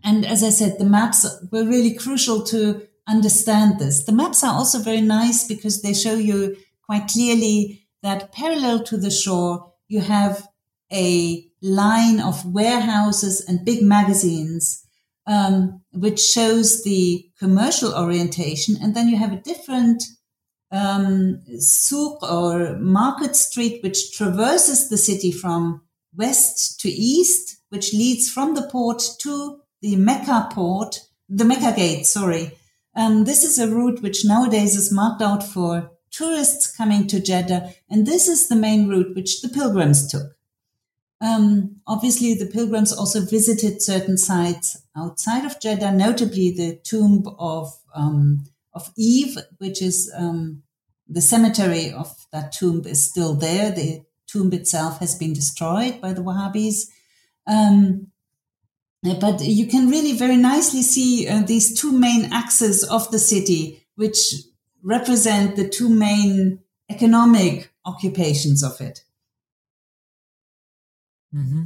[0.03, 4.03] And as I said, the maps were really crucial to understand this.
[4.03, 8.97] The maps are also very nice because they show you quite clearly that parallel to
[8.97, 10.47] the shore, you have
[10.91, 14.85] a line of warehouses and big magazines,
[15.27, 18.77] um, which shows the commercial orientation.
[18.81, 20.03] And then you have a different
[20.71, 25.81] um, souk or market street, which traverses the city from
[26.15, 32.05] west to east, which leads from the port to the Mecca port, the Mecca gate,
[32.05, 32.57] sorry.
[32.95, 37.73] Um, this is a route which nowadays is marked out for tourists coming to Jeddah.
[37.89, 40.35] And this is the main route which the pilgrims took.
[41.21, 47.73] Um, obviously, the pilgrims also visited certain sites outside of Jeddah, notably the tomb of
[47.93, 48.45] um,
[48.79, 50.63] of Eve, which is um,
[51.07, 53.71] the cemetery of that tomb is still there.
[53.71, 56.87] The tomb itself has been destroyed by the Wahhabis.
[57.47, 58.07] Um,
[59.01, 63.87] but you can really very nicely see uh, these two main axes of the city,
[63.95, 64.19] which
[64.83, 66.59] represent the two main
[66.89, 69.03] economic occupations of it.
[71.33, 71.63] Mm-hmm.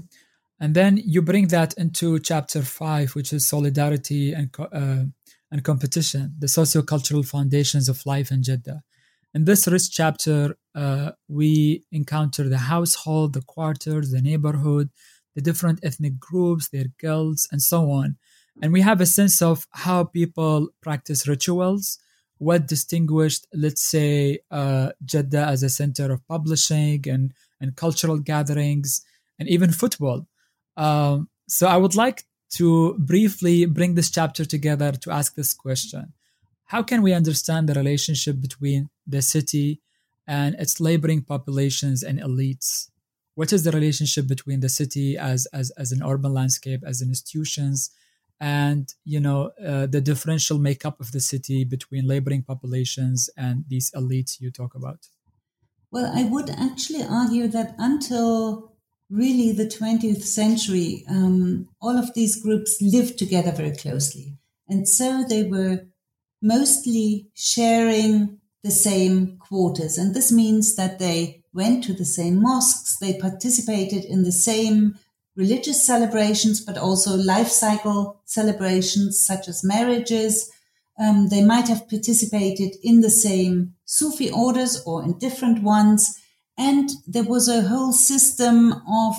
[0.60, 5.04] And then you bring that into chapter five, which is solidarity and uh,
[5.54, 8.82] and competition, the socio-cultural foundations of life in Jeddah.
[9.36, 14.90] In this rich chapter, uh, we encounter the household, the quarters, the neighborhood,
[15.36, 18.18] the different ethnic groups, their guilds, and so on.
[18.64, 22.00] And we have a sense of how people practice rituals,
[22.40, 27.32] what distinguished, let's say, uh, Jeddah as a center of publishing and,
[27.62, 29.06] and cultural gatherings,
[29.38, 30.28] and even football.
[30.78, 36.14] Um, so I would like to briefly bring this chapter together to ask this question
[36.66, 39.82] How can we understand the relationship between the city
[40.28, 42.90] and its laboring populations and elites?
[43.36, 47.90] What is the relationship between the city as, as, as an urban landscape, as institutions,
[48.40, 53.92] and you know uh, the differential makeup of the city between laboring populations and these
[53.92, 55.08] elites you talk about?
[55.92, 58.73] Well, I would actually argue that until
[59.10, 64.38] really the 20th century, um, all of these groups lived together very closely.
[64.68, 65.86] And so they were
[66.42, 69.98] mostly sharing the same quarters.
[69.98, 74.98] And this means that they went to the same mosques, they participated in the same
[75.36, 80.52] religious celebrations, but also life cycle celebrations such as marriages.
[81.00, 86.20] Um, they might have participated in the same Sufi orders or in different ones.
[86.58, 89.16] And there was a whole system of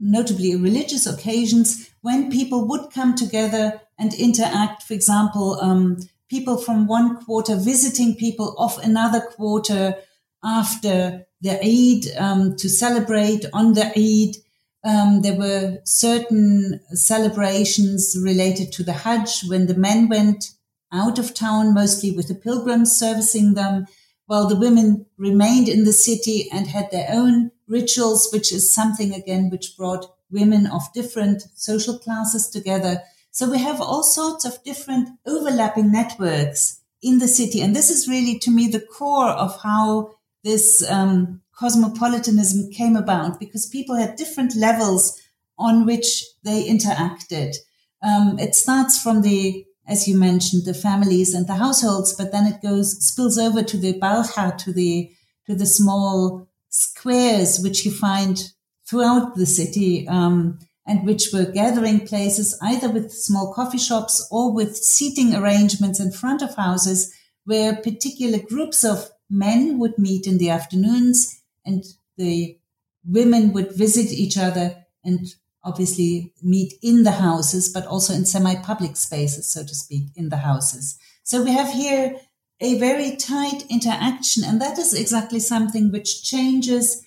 [0.00, 4.82] notably religious occasions when people would come together and interact.
[4.82, 9.96] For example, um, people from one quarter visiting people of another quarter
[10.42, 14.36] after the Eid um, to celebrate on the Eid.
[14.84, 20.50] Um, there were certain celebrations related to the Hajj when the men went
[20.92, 23.86] out of town, mostly with the pilgrims servicing them
[24.26, 29.12] while the women remained in the city and had their own rituals, which is something
[29.12, 33.02] again which brought women of different social classes together.
[33.30, 37.60] So we have all sorts of different overlapping networks in the city.
[37.60, 43.38] And this is really to me the core of how this um, cosmopolitanism came about
[43.38, 45.20] because people had different levels
[45.58, 47.56] on which they interacted.
[48.02, 52.46] Um, it starts from the, as you mentioned, the families and the households, but then
[52.46, 55.10] it goes spills over to the balcha, to the
[55.46, 58.52] to the small squares which you find
[58.88, 64.52] throughout the city, um, and which were gathering places either with small coffee shops or
[64.52, 67.14] with seating arrangements in front of houses
[67.44, 71.84] where particular groups of men would meet in the afternoons and
[72.16, 72.58] the
[73.06, 75.34] women would visit each other and
[75.64, 80.38] obviously meet in the houses, but also in semi-public spaces, so to speak, in the
[80.38, 80.98] houses.
[81.22, 82.16] So we have here
[82.60, 84.44] a very tight interaction.
[84.44, 87.02] And that is exactly something which changes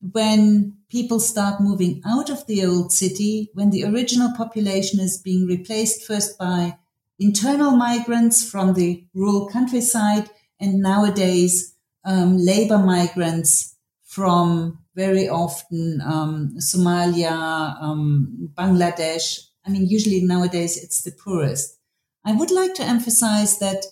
[0.00, 5.46] when people start moving out of the old city, when the original population is being
[5.46, 6.78] replaced first by
[7.18, 16.54] internal migrants from the rural countryside, and nowadays um, labor migrants from very often um,
[16.58, 19.38] Somalia, um, Bangladesh.
[19.66, 21.78] I mean, usually nowadays it's the poorest.
[22.24, 23.84] I would like to emphasize that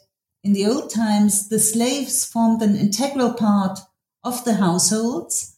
[0.45, 3.81] in the old times, the slaves formed an integral part
[4.25, 5.57] of the households.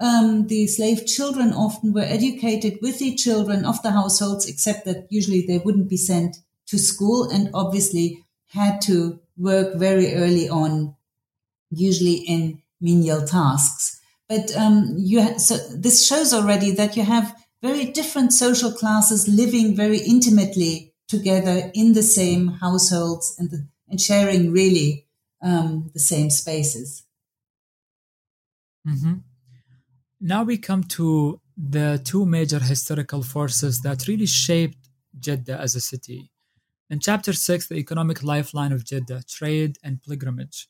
[0.00, 5.06] Um, the slave children often were educated with the children of the households, except that
[5.10, 10.96] usually they wouldn't be sent to school and obviously had to work very early on,
[11.70, 13.93] usually in menial tasks.
[14.34, 19.28] But um, you ha- so this shows already that you have very different social classes
[19.28, 25.06] living very intimately together in the same households and, the, and sharing really
[25.40, 27.04] um, the same spaces.
[28.86, 29.14] Mm-hmm.
[30.20, 34.88] Now we come to the two major historical forces that really shaped
[35.20, 36.30] Jeddah as a city.
[36.90, 40.68] In chapter 6, the economic lifeline of Jeddah, trade and pilgrimage.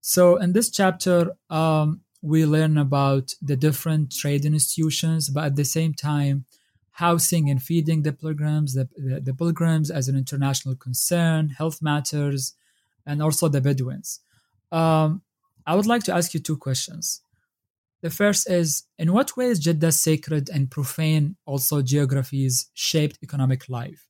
[0.00, 5.64] So, in this chapter, um, we learn about the different trade institutions, but at the
[5.64, 6.44] same time,
[6.92, 12.54] housing and feeding the pilgrims, the, the, the, pilgrims as an international concern, health matters,
[13.06, 14.20] and also the Bedouins.
[14.70, 15.22] Um,
[15.66, 17.22] I would like to ask you two questions.
[18.02, 24.08] The first is In what ways Jeddah's sacred and profane also geographies shaped economic life?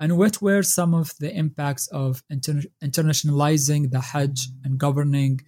[0.00, 5.40] And what were some of the impacts of inter- internationalizing the Hajj and governing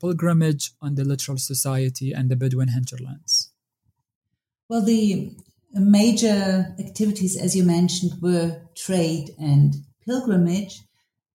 [0.00, 3.52] pilgrimage on the littoral society and the Bedouin hinterlands?
[4.68, 5.34] Well, the
[5.72, 9.74] major activities, as you mentioned, were trade and
[10.04, 10.82] pilgrimage.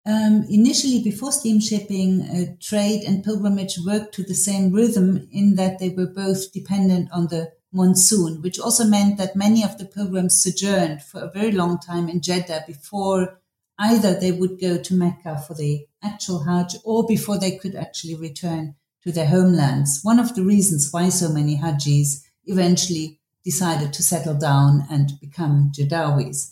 [0.05, 5.79] Um, initially, before steamshipping, uh, trade and pilgrimage worked to the same rhythm in that
[5.79, 10.41] they were both dependent on the monsoon, which also meant that many of the pilgrims
[10.41, 13.39] sojourned for a very long time in Jeddah before
[13.79, 18.15] either they would go to Mecca for the actual Hajj or before they could actually
[18.15, 19.99] return to their homelands.
[20.03, 25.71] One of the reasons why so many Hajis eventually decided to settle down and become
[25.75, 26.51] Jadawis.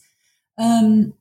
[0.57, 1.13] Um,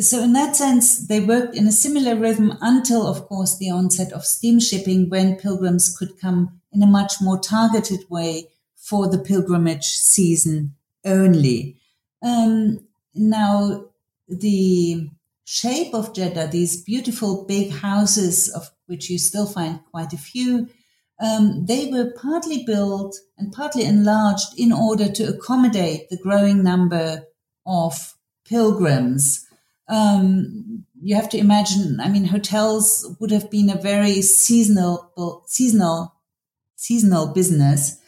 [0.00, 4.12] so in that sense, they worked in a similar rhythm until, of course, the onset
[4.12, 9.86] of steamshipping when pilgrims could come in a much more targeted way for the pilgrimage
[9.86, 10.74] season
[11.04, 11.76] only.
[12.22, 12.80] Um,
[13.14, 13.86] now,
[14.28, 15.08] the
[15.46, 20.68] shape of Jeddah, these beautiful big houses, of which you still find quite a few,
[21.20, 27.22] um, they were partly built and partly enlarged in order to accommodate the growing number
[27.64, 29.46] of pilgrims.
[29.88, 36.12] Um, you have to imagine, I mean, hotels would have been a very seasonal, seasonal,
[36.74, 37.98] seasonal business,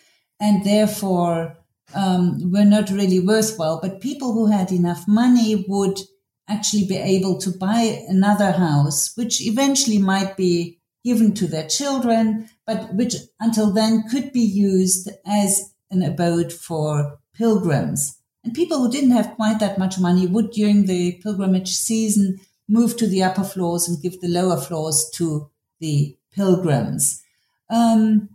[0.40, 1.56] and therefore
[1.94, 3.78] um, were not really worthwhile.
[3.80, 6.00] But people who had enough money would
[6.48, 12.48] actually be able to buy another house, which eventually might be given to their children,
[12.66, 18.18] but which until then could be used as an abode for pilgrims.
[18.44, 22.96] And people who didn't have quite that much money would, during the pilgrimage season, move
[22.96, 27.22] to the upper floors and give the lower floors to the pilgrims.
[27.70, 28.30] Um,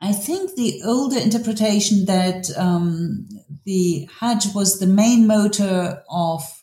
[0.00, 3.28] I think the older interpretation that um,
[3.64, 6.59] the Hajj was the main motor of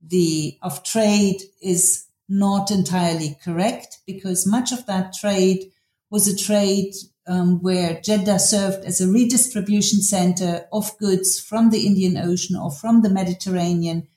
[0.00, 5.72] the of trade is not entirely correct because much of that trade
[6.10, 6.94] was a trade
[7.26, 12.70] um, where Jeddah served as a redistribution center of goods from the Indian Ocean or
[12.70, 14.08] from the Mediterranean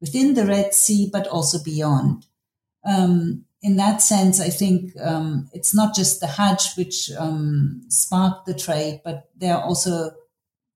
[0.00, 2.26] within the Red Sea, but also beyond.
[2.84, 8.46] Um, in that sense, I think um, it's not just the Hajj which um, sparked
[8.46, 10.10] the trade, but there are also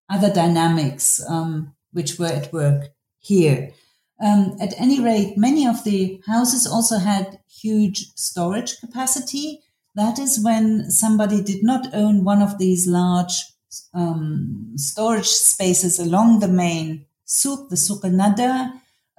[0.09, 2.89] other dynamics um, which were at work
[3.19, 3.73] here.
[4.21, 9.63] Um, at any rate, many of the houses also had huge storage capacity.
[9.95, 13.45] that is when somebody did not own one of these large
[13.93, 18.05] um, storage spaces along the main souk, the souk.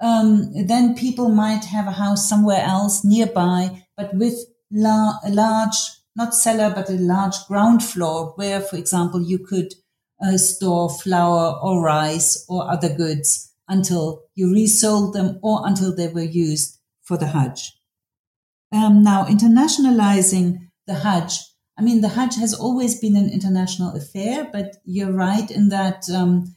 [0.00, 4.34] Um, then people might have a house somewhere else nearby, but with
[4.70, 5.76] la- a large,
[6.16, 9.74] not cellar, but a large ground floor where, for example, you could
[10.24, 16.08] uh, store flour or rice or other goods until you resold them or until they
[16.08, 17.72] were used for the Hajj.
[18.70, 21.32] Um, now, internationalizing the Hajj.
[21.78, 26.08] I mean, the Hajj has always been an international affair, but you're right in that
[26.10, 26.54] um,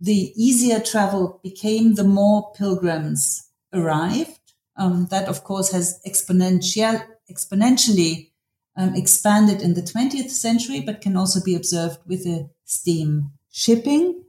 [0.00, 4.40] the easier travel became the more pilgrims arrived.
[4.76, 8.30] Um, that, of course, has exponential, exponentially
[8.76, 14.24] um, expanded in the 20th century, but can also be observed with the steam shipping.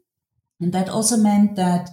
[0.59, 1.89] And that also meant that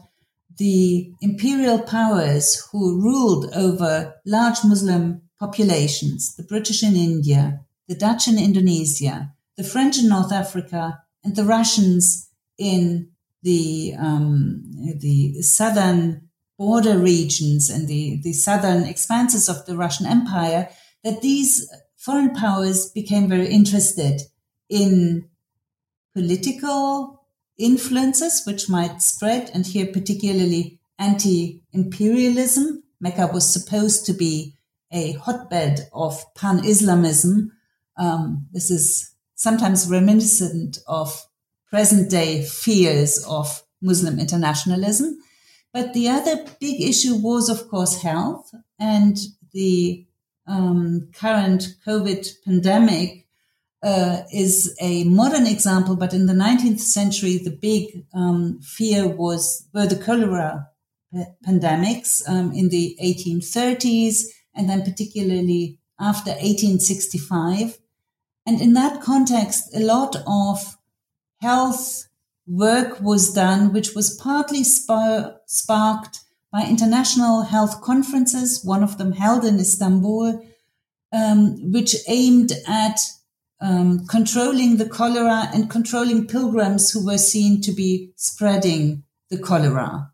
[0.57, 8.29] the imperial powers who ruled over large Muslim populations, the British in India, the Dutch
[8.29, 13.11] in Indonesia, the French in North Africa, and the Russians in
[13.43, 14.63] the, um,
[15.01, 20.69] the southern border regions and the, the southern expanses of the Russian Empire,
[21.03, 24.23] that these foreign powers became very interested
[24.69, 25.29] in
[26.15, 27.24] political
[27.59, 32.83] influences which might spread, and here particularly anti-imperialism.
[33.01, 34.57] Mecca was supposed to be
[34.91, 37.53] a hotbed of pan-Islamism.
[37.97, 41.27] Um, this is sometimes reminiscent of
[41.69, 45.19] present day fears of Muslim internationalism.
[45.73, 49.19] But the other big issue was, of course, health and
[49.53, 50.07] the
[50.47, 53.24] um, current COVID pandemic
[53.85, 59.68] uh, is a modern example, but in the 19th century, the big um, fear was
[59.74, 60.68] were the cholera
[61.47, 64.24] pandemics um, in the 1830s,
[64.55, 67.78] and then particularly after 1865.
[68.47, 70.76] And in that context, a lot of
[71.41, 72.09] health
[72.47, 76.20] work was done, which was partly sp- sparked
[76.53, 80.41] by international health conferences, one of them held in Istanbul,
[81.12, 83.01] um, which aimed at
[83.65, 90.12] um, controlling the cholera and controlling pilgrims who were seen to be spreading the cholera.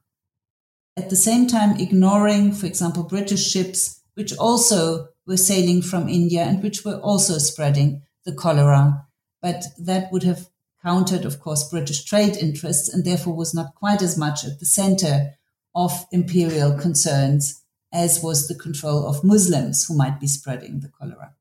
[0.96, 6.42] At the same time, ignoring, for example, British ships, which also were sailing from India
[6.42, 9.04] and which were also spreading the cholera.
[9.42, 10.48] But that would have
[10.84, 14.66] countered, of course, British trade interests and therefore was not quite as much at the
[14.66, 15.34] center
[15.74, 21.34] of imperial concerns as was the control of Muslims who might be spreading the cholera.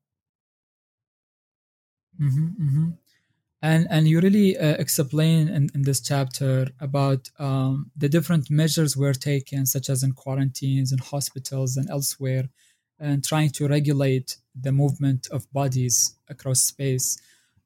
[2.20, 2.90] Mm-hmm, mm-hmm.
[3.62, 8.96] And and you really uh, explain in, in this chapter about um, the different measures
[8.96, 12.48] were taken, such as in quarantines, in hospitals, and elsewhere,
[12.98, 17.20] and trying to regulate the movement of bodies across space.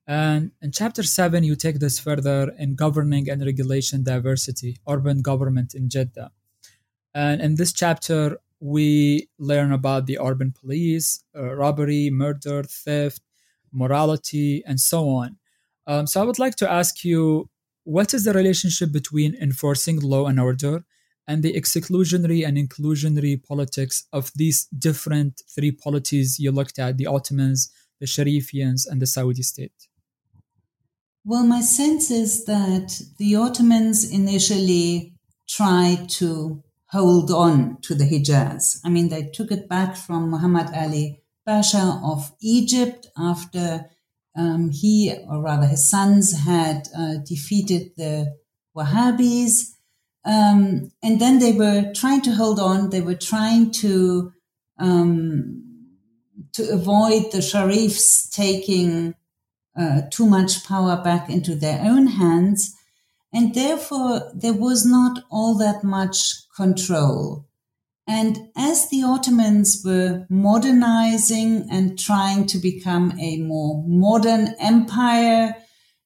[0.07, 5.75] And in chapter seven, you take this further in governing and regulation diversity, urban government
[5.75, 6.31] in Jeddah.
[7.15, 13.23] And in this chapter, we learn about the urban police, uh, robbery, murder, theft,
[13.75, 15.37] morality, and so on.
[15.87, 17.51] Um, so I would like to ask you
[17.85, 20.85] what is the relationship between enforcing law and order
[21.27, 27.07] and the exclusionary and inclusionary politics of these different three polities you looked at the
[27.07, 27.71] Ottomans,
[28.01, 29.89] the Sharifians, and the Saudi state?
[31.25, 35.15] Well, my sense is that the Ottomans initially
[35.49, 38.79] tried to hold on to the Hijaz.
[38.85, 43.91] I mean, they took it back from Muhammad Ali Pasha of Egypt after
[44.37, 48.35] um, he, or rather his sons, had uh, defeated the
[48.77, 49.73] Wahhabis.
[50.25, 52.91] Um, and then they were trying to hold on.
[52.91, 54.33] They were trying to
[54.79, 55.65] um,
[56.53, 59.15] to avoid the Sharifs taking
[59.79, 62.75] uh, too much power back into their own hands,
[63.33, 67.47] and therefore there was not all that much control.
[68.07, 75.57] And as the Ottomans were modernizing and trying to become a more modern empire,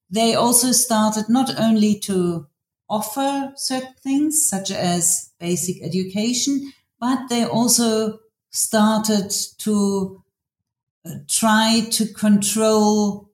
[0.09, 2.47] they also started not only to
[2.89, 8.21] offer certain things, such as basic education, but they also
[8.51, 10.23] started to
[11.05, 13.31] uh, try to control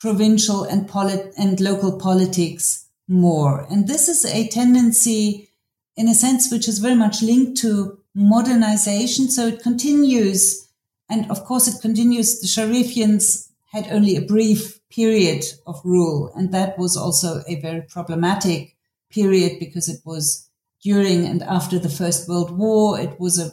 [0.00, 3.66] provincial and, polit- and local politics more.
[3.70, 5.48] And this is a tendency
[5.96, 9.28] in a sense which is very much linked to modernization.
[9.28, 10.68] So it continues.
[11.08, 12.40] And of course, it continues.
[12.40, 16.32] The Sharifians had only a brief period of rule.
[16.36, 18.76] And that was also a very problematic
[19.10, 20.48] period because it was
[20.82, 22.98] during and after the First World War.
[22.98, 23.52] It was a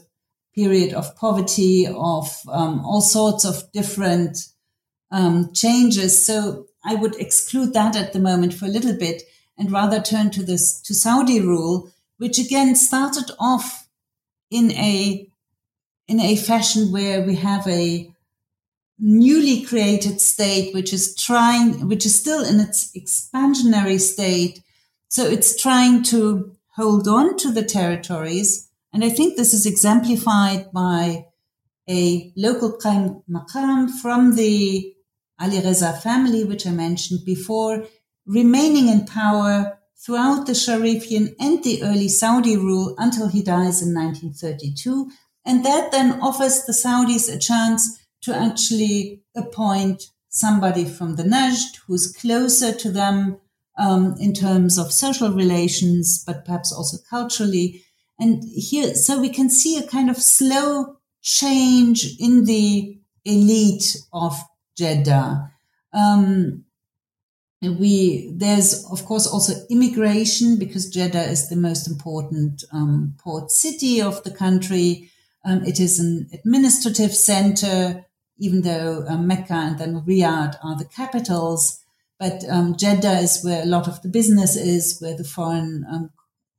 [0.53, 4.47] period of poverty, of um, all sorts of different
[5.11, 6.25] um, changes.
[6.25, 9.23] So I would exclude that at the moment for a little bit
[9.57, 11.91] and rather turn to this to Saudi rule,
[12.21, 13.89] which again started off
[14.51, 15.27] in a
[16.07, 18.13] in a fashion where we have a
[18.99, 24.61] newly created state which is trying which is still in its expansionary state.
[25.07, 28.69] So it's trying to hold on to the territories.
[28.93, 31.25] And i think this is exemplified by
[31.89, 34.93] a local qaimmaqam from the
[35.41, 37.85] Alireza family which i mentioned before
[38.27, 43.93] remaining in power throughout the Sharifian and the early Saudi rule until he dies in
[43.93, 45.11] 1932.
[45.45, 51.77] And that then offers the Saudis a chance to actually appoint somebody from the Najd
[51.85, 53.37] who's closer to them
[53.77, 57.83] um, in terms of social relations, but perhaps also culturally.
[58.19, 64.39] And here, so we can see a kind of slow change in the elite of
[64.77, 65.51] Jeddah.
[65.93, 66.65] Um,
[67.61, 74.01] we there's of course also immigration because Jeddah is the most important um, port city
[74.01, 75.11] of the country.
[75.45, 78.05] Um, it is an administrative center,
[78.39, 81.79] even though um, Mecca and then Riyadh are the capitals.
[82.19, 86.11] But um, Jeddah is where a lot of the business is, where the foreign um,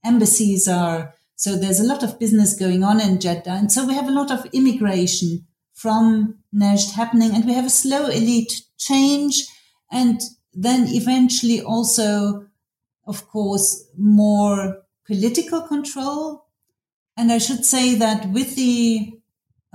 [0.04, 1.14] embassies are.
[1.36, 4.12] So there's a lot of business going on in Jeddah, and so we have a
[4.12, 9.46] lot of immigration from Najd happening, and we have a slow elite change
[9.90, 10.20] and
[10.54, 12.46] then eventually also,
[13.06, 16.46] of course, more political control.
[17.16, 19.18] And I should say that with the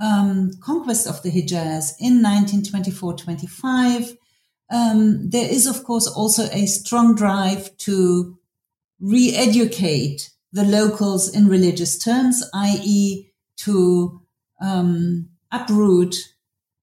[0.00, 4.16] um, conquest of the Hijaz in 1924-25,
[4.70, 8.38] um, there is, of course, also a strong drive to
[9.00, 14.20] re-educate the locals in religious terms, i.e., to
[14.60, 16.14] um, uproot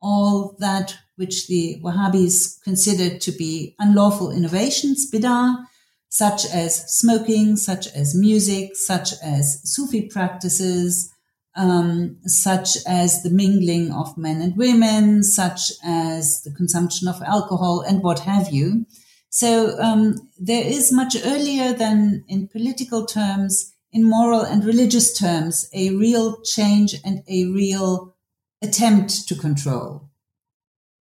[0.01, 5.65] all that which the Wahhabis considered to be unlawful innovations, bid'ah,
[6.09, 11.11] such as smoking, such as music, such as Sufi practices,
[11.55, 17.81] um, such as the mingling of men and women, such as the consumption of alcohol,
[17.81, 18.85] and what have you.
[19.29, 25.69] So um, there is much earlier than in political terms, in moral and religious terms,
[25.73, 28.15] a real change and a real
[28.61, 30.04] attempt to control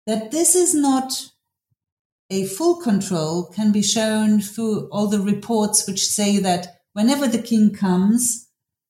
[0.08, 1.32] that this is not
[2.30, 7.42] a full control can be shown through all the reports which say that whenever the
[7.42, 8.48] king comes,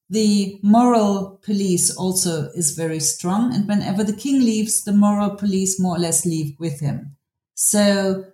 [0.10, 3.54] the moral police also is very strong.
[3.54, 7.16] And whenever the king leaves, the moral police more or less leave with him.
[7.56, 8.26] So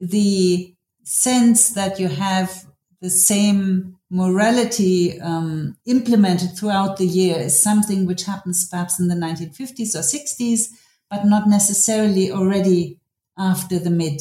[0.00, 2.64] the sense that you have
[3.00, 9.14] the same morality um, implemented throughout the year is something which happens perhaps in the
[9.14, 10.68] 1950s or 60s
[11.10, 12.98] but not necessarily already
[13.38, 14.20] after the mid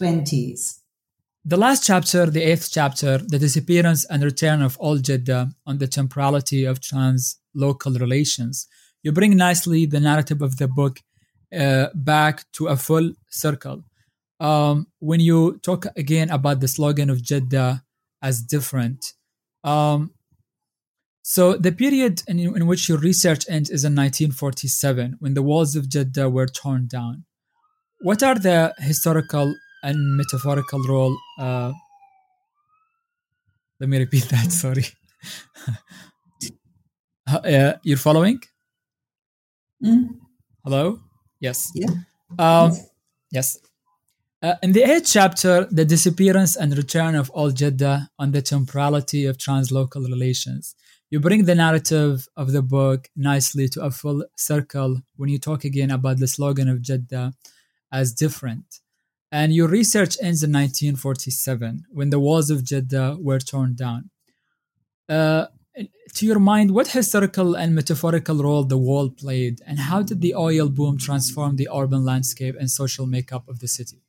[0.00, 0.80] 20s.
[1.44, 5.86] The last chapter, the eighth chapter, the disappearance and return of Old Jeddah on the
[5.86, 8.66] temporality of trans-local relations,
[9.02, 11.00] you bring nicely the narrative of the book
[11.54, 13.84] uh, back to a full circle.
[14.40, 17.84] Um, when you talk again about the slogan of Jeddah
[18.22, 19.12] as different,
[19.62, 20.13] um,
[21.26, 25.74] so the period in, in which your research ends is in 1947, when the walls
[25.74, 27.24] of Jeddah were torn down.
[28.00, 31.16] What are the historical and metaphorical role?
[31.38, 31.72] Uh,
[33.80, 34.52] let me repeat that.
[34.62, 34.84] Sorry.
[37.26, 38.40] uh, you're following?
[39.82, 40.08] Mm.
[40.62, 41.00] Hello.
[41.40, 41.70] Yes.
[41.74, 41.88] Yeah.
[42.38, 42.90] Um, yes.
[43.30, 43.58] yes.
[44.42, 49.24] Uh, in the eighth chapter, the disappearance and return of Old Jeddah on the temporality
[49.24, 50.74] of translocal relations
[51.14, 55.62] you bring the narrative of the book nicely to a full circle when you talk
[55.62, 57.32] again about the slogan of Jeddah
[57.92, 58.80] as different.
[59.30, 64.10] And your research ends in 1947 when the walls of Jeddah were torn down.
[65.08, 65.46] Uh,
[66.14, 70.34] to your mind, what historical and metaphorical role the wall played, and how did the
[70.34, 74.03] oil boom transform the urban landscape and social makeup of the city?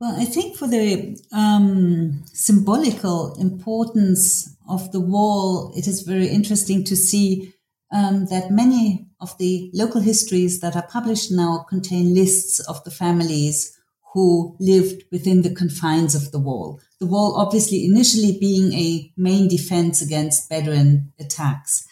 [0.00, 6.84] Well, I think for the um, symbolical importance of the wall, it is very interesting
[6.84, 7.52] to see
[7.92, 12.90] um, that many of the local histories that are published now contain lists of the
[12.90, 13.78] families
[14.14, 16.80] who lived within the confines of the wall.
[16.98, 21.86] The wall, obviously, initially being a main defense against Bedouin attacks.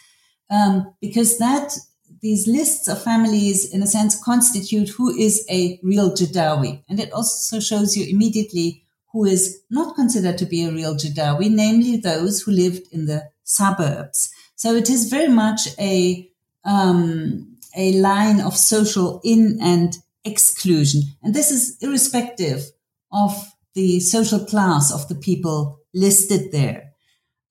[0.51, 1.77] Um, because that
[2.21, 6.83] these lists of families, in a sense, constitute who is a real Jadawi.
[6.89, 11.51] And it also shows you immediately who is not considered to be a real Jadawi,
[11.51, 14.31] namely those who lived in the suburbs.
[14.55, 16.31] So it is very much a
[16.65, 19.95] um, a line of social in and
[20.25, 21.03] exclusion.
[21.23, 22.65] And this is irrespective
[23.13, 23.33] of
[23.75, 26.93] the social class of the people listed there.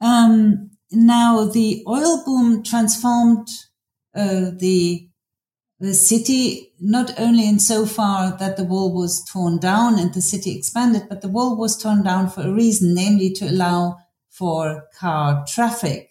[0.01, 3.47] Um, now, the oil boom transformed
[4.17, 5.07] uh, the
[5.79, 10.21] the city not only in so far that the wall was torn down and the
[10.21, 13.97] city expanded, but the wall was torn down for a reason, namely to allow
[14.29, 16.09] for car traffic,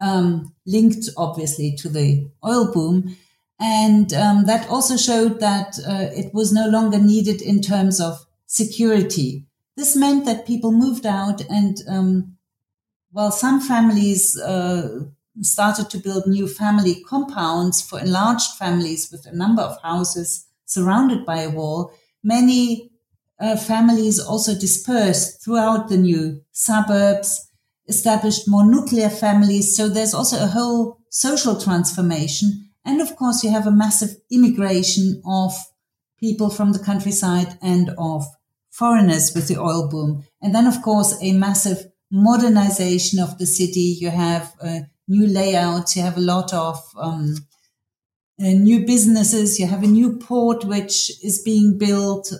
[0.00, 3.16] um, linked obviously to the oil boom.
[3.58, 8.26] And um, that also showed that uh, it was no longer needed in terms of
[8.46, 9.46] security.
[9.76, 12.36] This meant that people moved out and, um,
[13.12, 15.04] well, some families uh,
[15.42, 21.24] started to build new family compounds for enlarged families with a number of houses surrounded
[21.24, 21.92] by a wall.
[22.22, 22.90] Many
[23.38, 27.50] uh, families also dispersed throughout the new suburbs,
[27.88, 29.76] established more nuclear families.
[29.76, 32.70] So there's also a whole social transformation.
[32.84, 35.52] And of course, you have a massive immigration of
[36.18, 38.24] people from the countryside and of
[38.70, 40.24] foreigners with the oil boom.
[40.40, 43.96] And then, of course, a massive modernization of the city.
[44.00, 45.96] You have uh, new layouts.
[45.96, 47.36] You have a lot of um,
[48.40, 49.58] uh, new businesses.
[49.58, 52.32] You have a new port which is being built,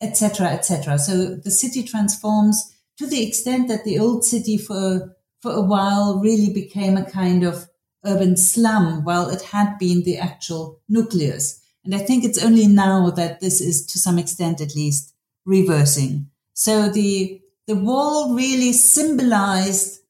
[0.00, 0.94] etc., um, etc.
[0.94, 5.62] Et so the city transforms to the extent that the old city for for a
[5.62, 7.68] while really became a kind of
[8.04, 11.60] urban slum, while it had been the actual nucleus.
[11.84, 15.14] And I think it's only now that this is, to some extent at least,
[15.44, 16.28] reversing.
[16.54, 20.00] So the the wall really symbolized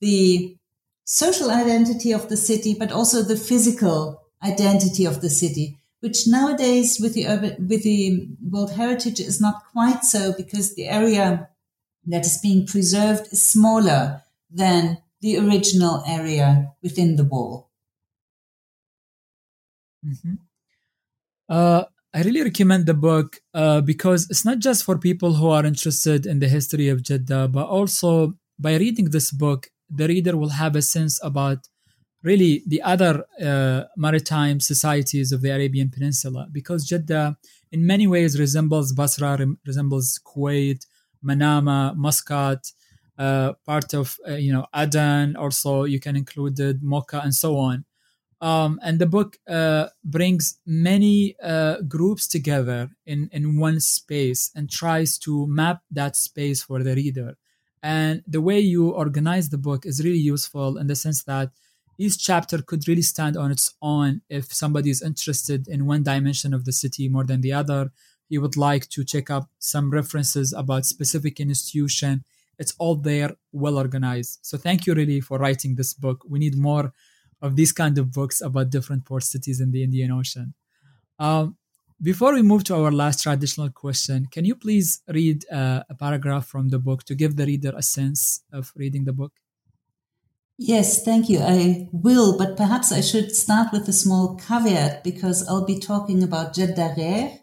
[0.00, 0.57] the
[1.10, 6.98] social identity of the city, but also the physical identity of the city, which nowadays
[7.00, 11.48] with the urban, with the World Heritage is not quite so because the area
[12.06, 17.70] that is being preserved is smaller than the original area within the wall.
[20.06, 20.34] Mm-hmm.
[21.48, 25.64] Uh, I really recommend the book uh, because it's not just for people who are
[25.64, 30.50] interested in the history of Jeddah, but also by reading this book, the reader will
[30.50, 31.68] have a sense about
[32.22, 37.36] really the other uh, maritime societies of the Arabian Peninsula because Jeddah
[37.70, 40.86] in many ways resembles Basra, resembles Kuwait,
[41.24, 42.72] Manama, Muscat,
[43.18, 45.36] uh, part of uh, you know Aden.
[45.36, 47.84] Also, you can include it, Mocha, and so on.
[48.40, 54.70] Um, and the book uh, brings many uh, groups together in in one space and
[54.70, 57.36] tries to map that space for the reader.
[57.82, 61.50] And the way you organize the book is really useful in the sense that
[61.98, 66.54] each chapter could really stand on its own if somebody is interested in one dimension
[66.54, 67.90] of the city more than the other.
[68.28, 72.24] You would like to check up some references about specific institution.
[72.58, 74.40] It's all there, well organized.
[74.42, 76.24] So thank you really for writing this book.
[76.28, 76.92] We need more
[77.40, 80.54] of these kind of books about different port cities in the Indian Ocean.
[81.18, 81.56] Um,
[82.00, 86.46] before we move to our last traditional question, can you please read uh, a paragraph
[86.46, 89.32] from the book to give the reader a sense of reading the book?
[90.56, 91.38] Yes, thank you.
[91.40, 96.22] I will, but perhaps I should start with a small caveat because I'll be talking
[96.22, 97.38] about jet Jeddah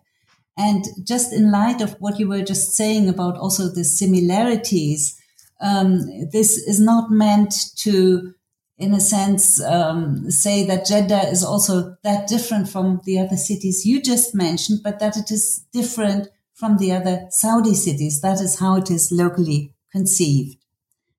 [0.57, 5.17] And just in light of what you were just saying about also the similarities,
[5.61, 5.99] um,
[6.31, 8.34] this is not meant to
[8.77, 13.85] in a sense, um, say that Jeddah is also that different from the other cities
[13.85, 18.21] you just mentioned, but that it is different from the other Saudi cities.
[18.21, 20.57] That is how it is locally conceived.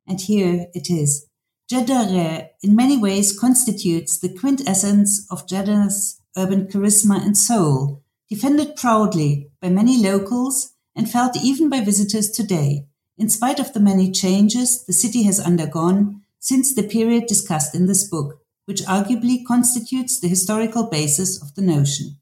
[0.07, 1.27] And here it is.
[1.69, 9.51] Jeddah in many ways constitutes the quintessence of Jeddah's urban charisma and soul, defended proudly
[9.61, 12.87] by many locals and felt even by visitors today.
[13.19, 17.87] In spite of the many changes the city has undergone, since the period discussed in
[17.87, 22.19] this book, which arguably constitutes the historical basis of the notion.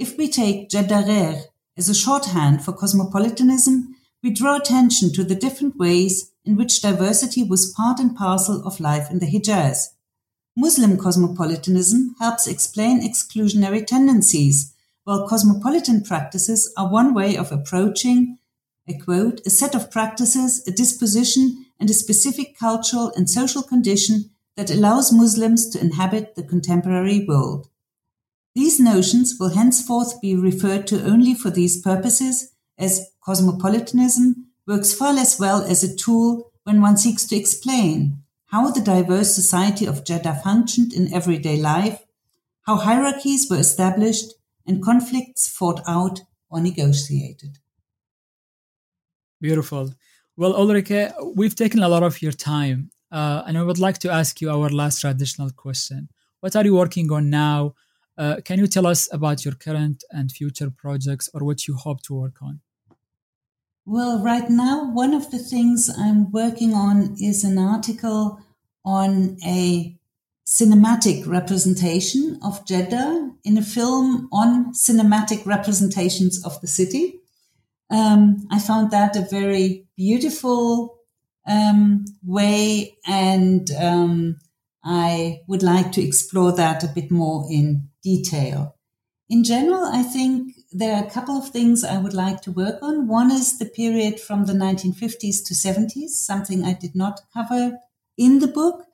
[0.00, 1.42] If we take Jeddah ghair
[1.76, 7.44] as a shorthand for cosmopolitanism, we draw attention to the different ways in which diversity
[7.44, 9.94] was part and parcel of life in the Hijaz.
[10.56, 14.74] Muslim cosmopolitanism helps explain exclusionary tendencies,
[15.04, 18.38] while cosmopolitan practices are one way of approaching,
[18.88, 24.30] a quote, a set of practices, a disposition, and a specific cultural and social condition
[24.56, 27.68] that allows Muslims to inhabit the contemporary world.
[28.54, 35.12] These notions will henceforth be referred to only for these purposes, as cosmopolitanism works far
[35.12, 40.04] less well as a tool when one seeks to explain how the diverse society of
[40.04, 42.02] Jeddah functioned in everyday life,
[42.62, 44.32] how hierarchies were established,
[44.66, 47.58] and conflicts fought out or negotiated.
[49.40, 49.94] Beautiful.
[50.38, 54.08] Well, Ulrike, we've taken a lot of your time, uh, and I would like to
[54.12, 56.10] ask you our last traditional question.
[56.38, 57.74] What are you working on now?
[58.16, 62.02] Uh, can you tell us about your current and future projects or what you hope
[62.02, 62.60] to work on?
[63.84, 68.38] Well, right now, one of the things I'm working on is an article
[68.84, 69.98] on a
[70.46, 77.22] cinematic representation of Jeddah in a film on cinematic representations of the city.
[77.90, 80.98] Um, I found that a very beautiful
[81.46, 84.36] um, way, and um,
[84.84, 88.76] I would like to explore that a bit more in detail.
[89.30, 92.82] In general, I think there are a couple of things I would like to work
[92.82, 93.08] on.
[93.08, 97.78] One is the period from the 1950s to 70s, something I did not cover
[98.16, 98.84] in the book.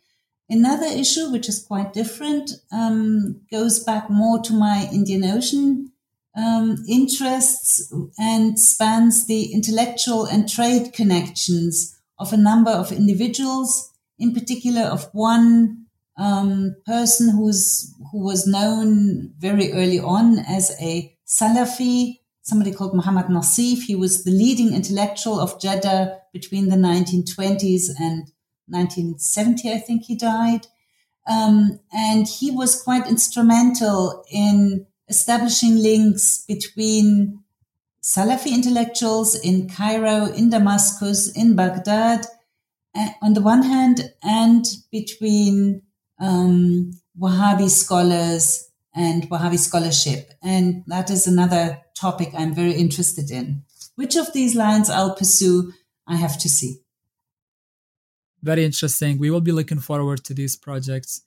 [0.48, 5.92] Another issue, which is quite different, um, goes back more to my Indian Ocean
[6.36, 14.32] um, interests and spans the intellectual and trade connections of a number of individuals, in
[14.32, 15.86] particular of one
[16.16, 23.26] um, person who's who was known very early on as a Salafi, somebody called Muhammad
[23.26, 23.82] Nasif.
[23.82, 28.30] He was the leading intellectual of Jeddah between the 1920s and
[28.66, 30.66] 1970, I think he died.
[31.26, 37.40] Um, and he was quite instrumental in establishing links between
[38.02, 42.26] Salafi intellectuals in Cairo, in Damascus, in Baghdad,
[42.94, 45.82] uh, on the one hand, and between
[46.20, 50.32] um, Wahhabi scholars and Wahhabi scholarship.
[50.42, 53.64] And that is another topic I'm very interested in.
[53.96, 55.72] Which of these lines I'll pursue,
[56.06, 56.80] I have to see.
[58.42, 59.18] Very interesting.
[59.18, 61.22] We will be looking forward to these projects.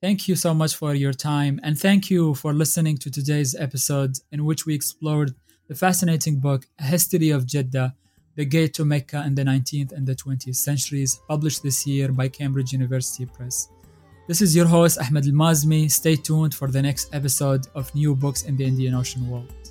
[0.00, 4.16] Thank you so much for your time, and thank you for listening to today's episode
[4.30, 5.34] in which we explored
[5.66, 7.96] the fascinating book, A History of Jeddah
[8.36, 12.28] The Gate to Mecca in the 19th and the 20th Centuries, published this year by
[12.28, 13.70] Cambridge University Press.
[14.28, 15.90] This is your host, Ahmed Al Mazmi.
[15.90, 19.67] Stay tuned for the next episode of New Books in the Indian Ocean World.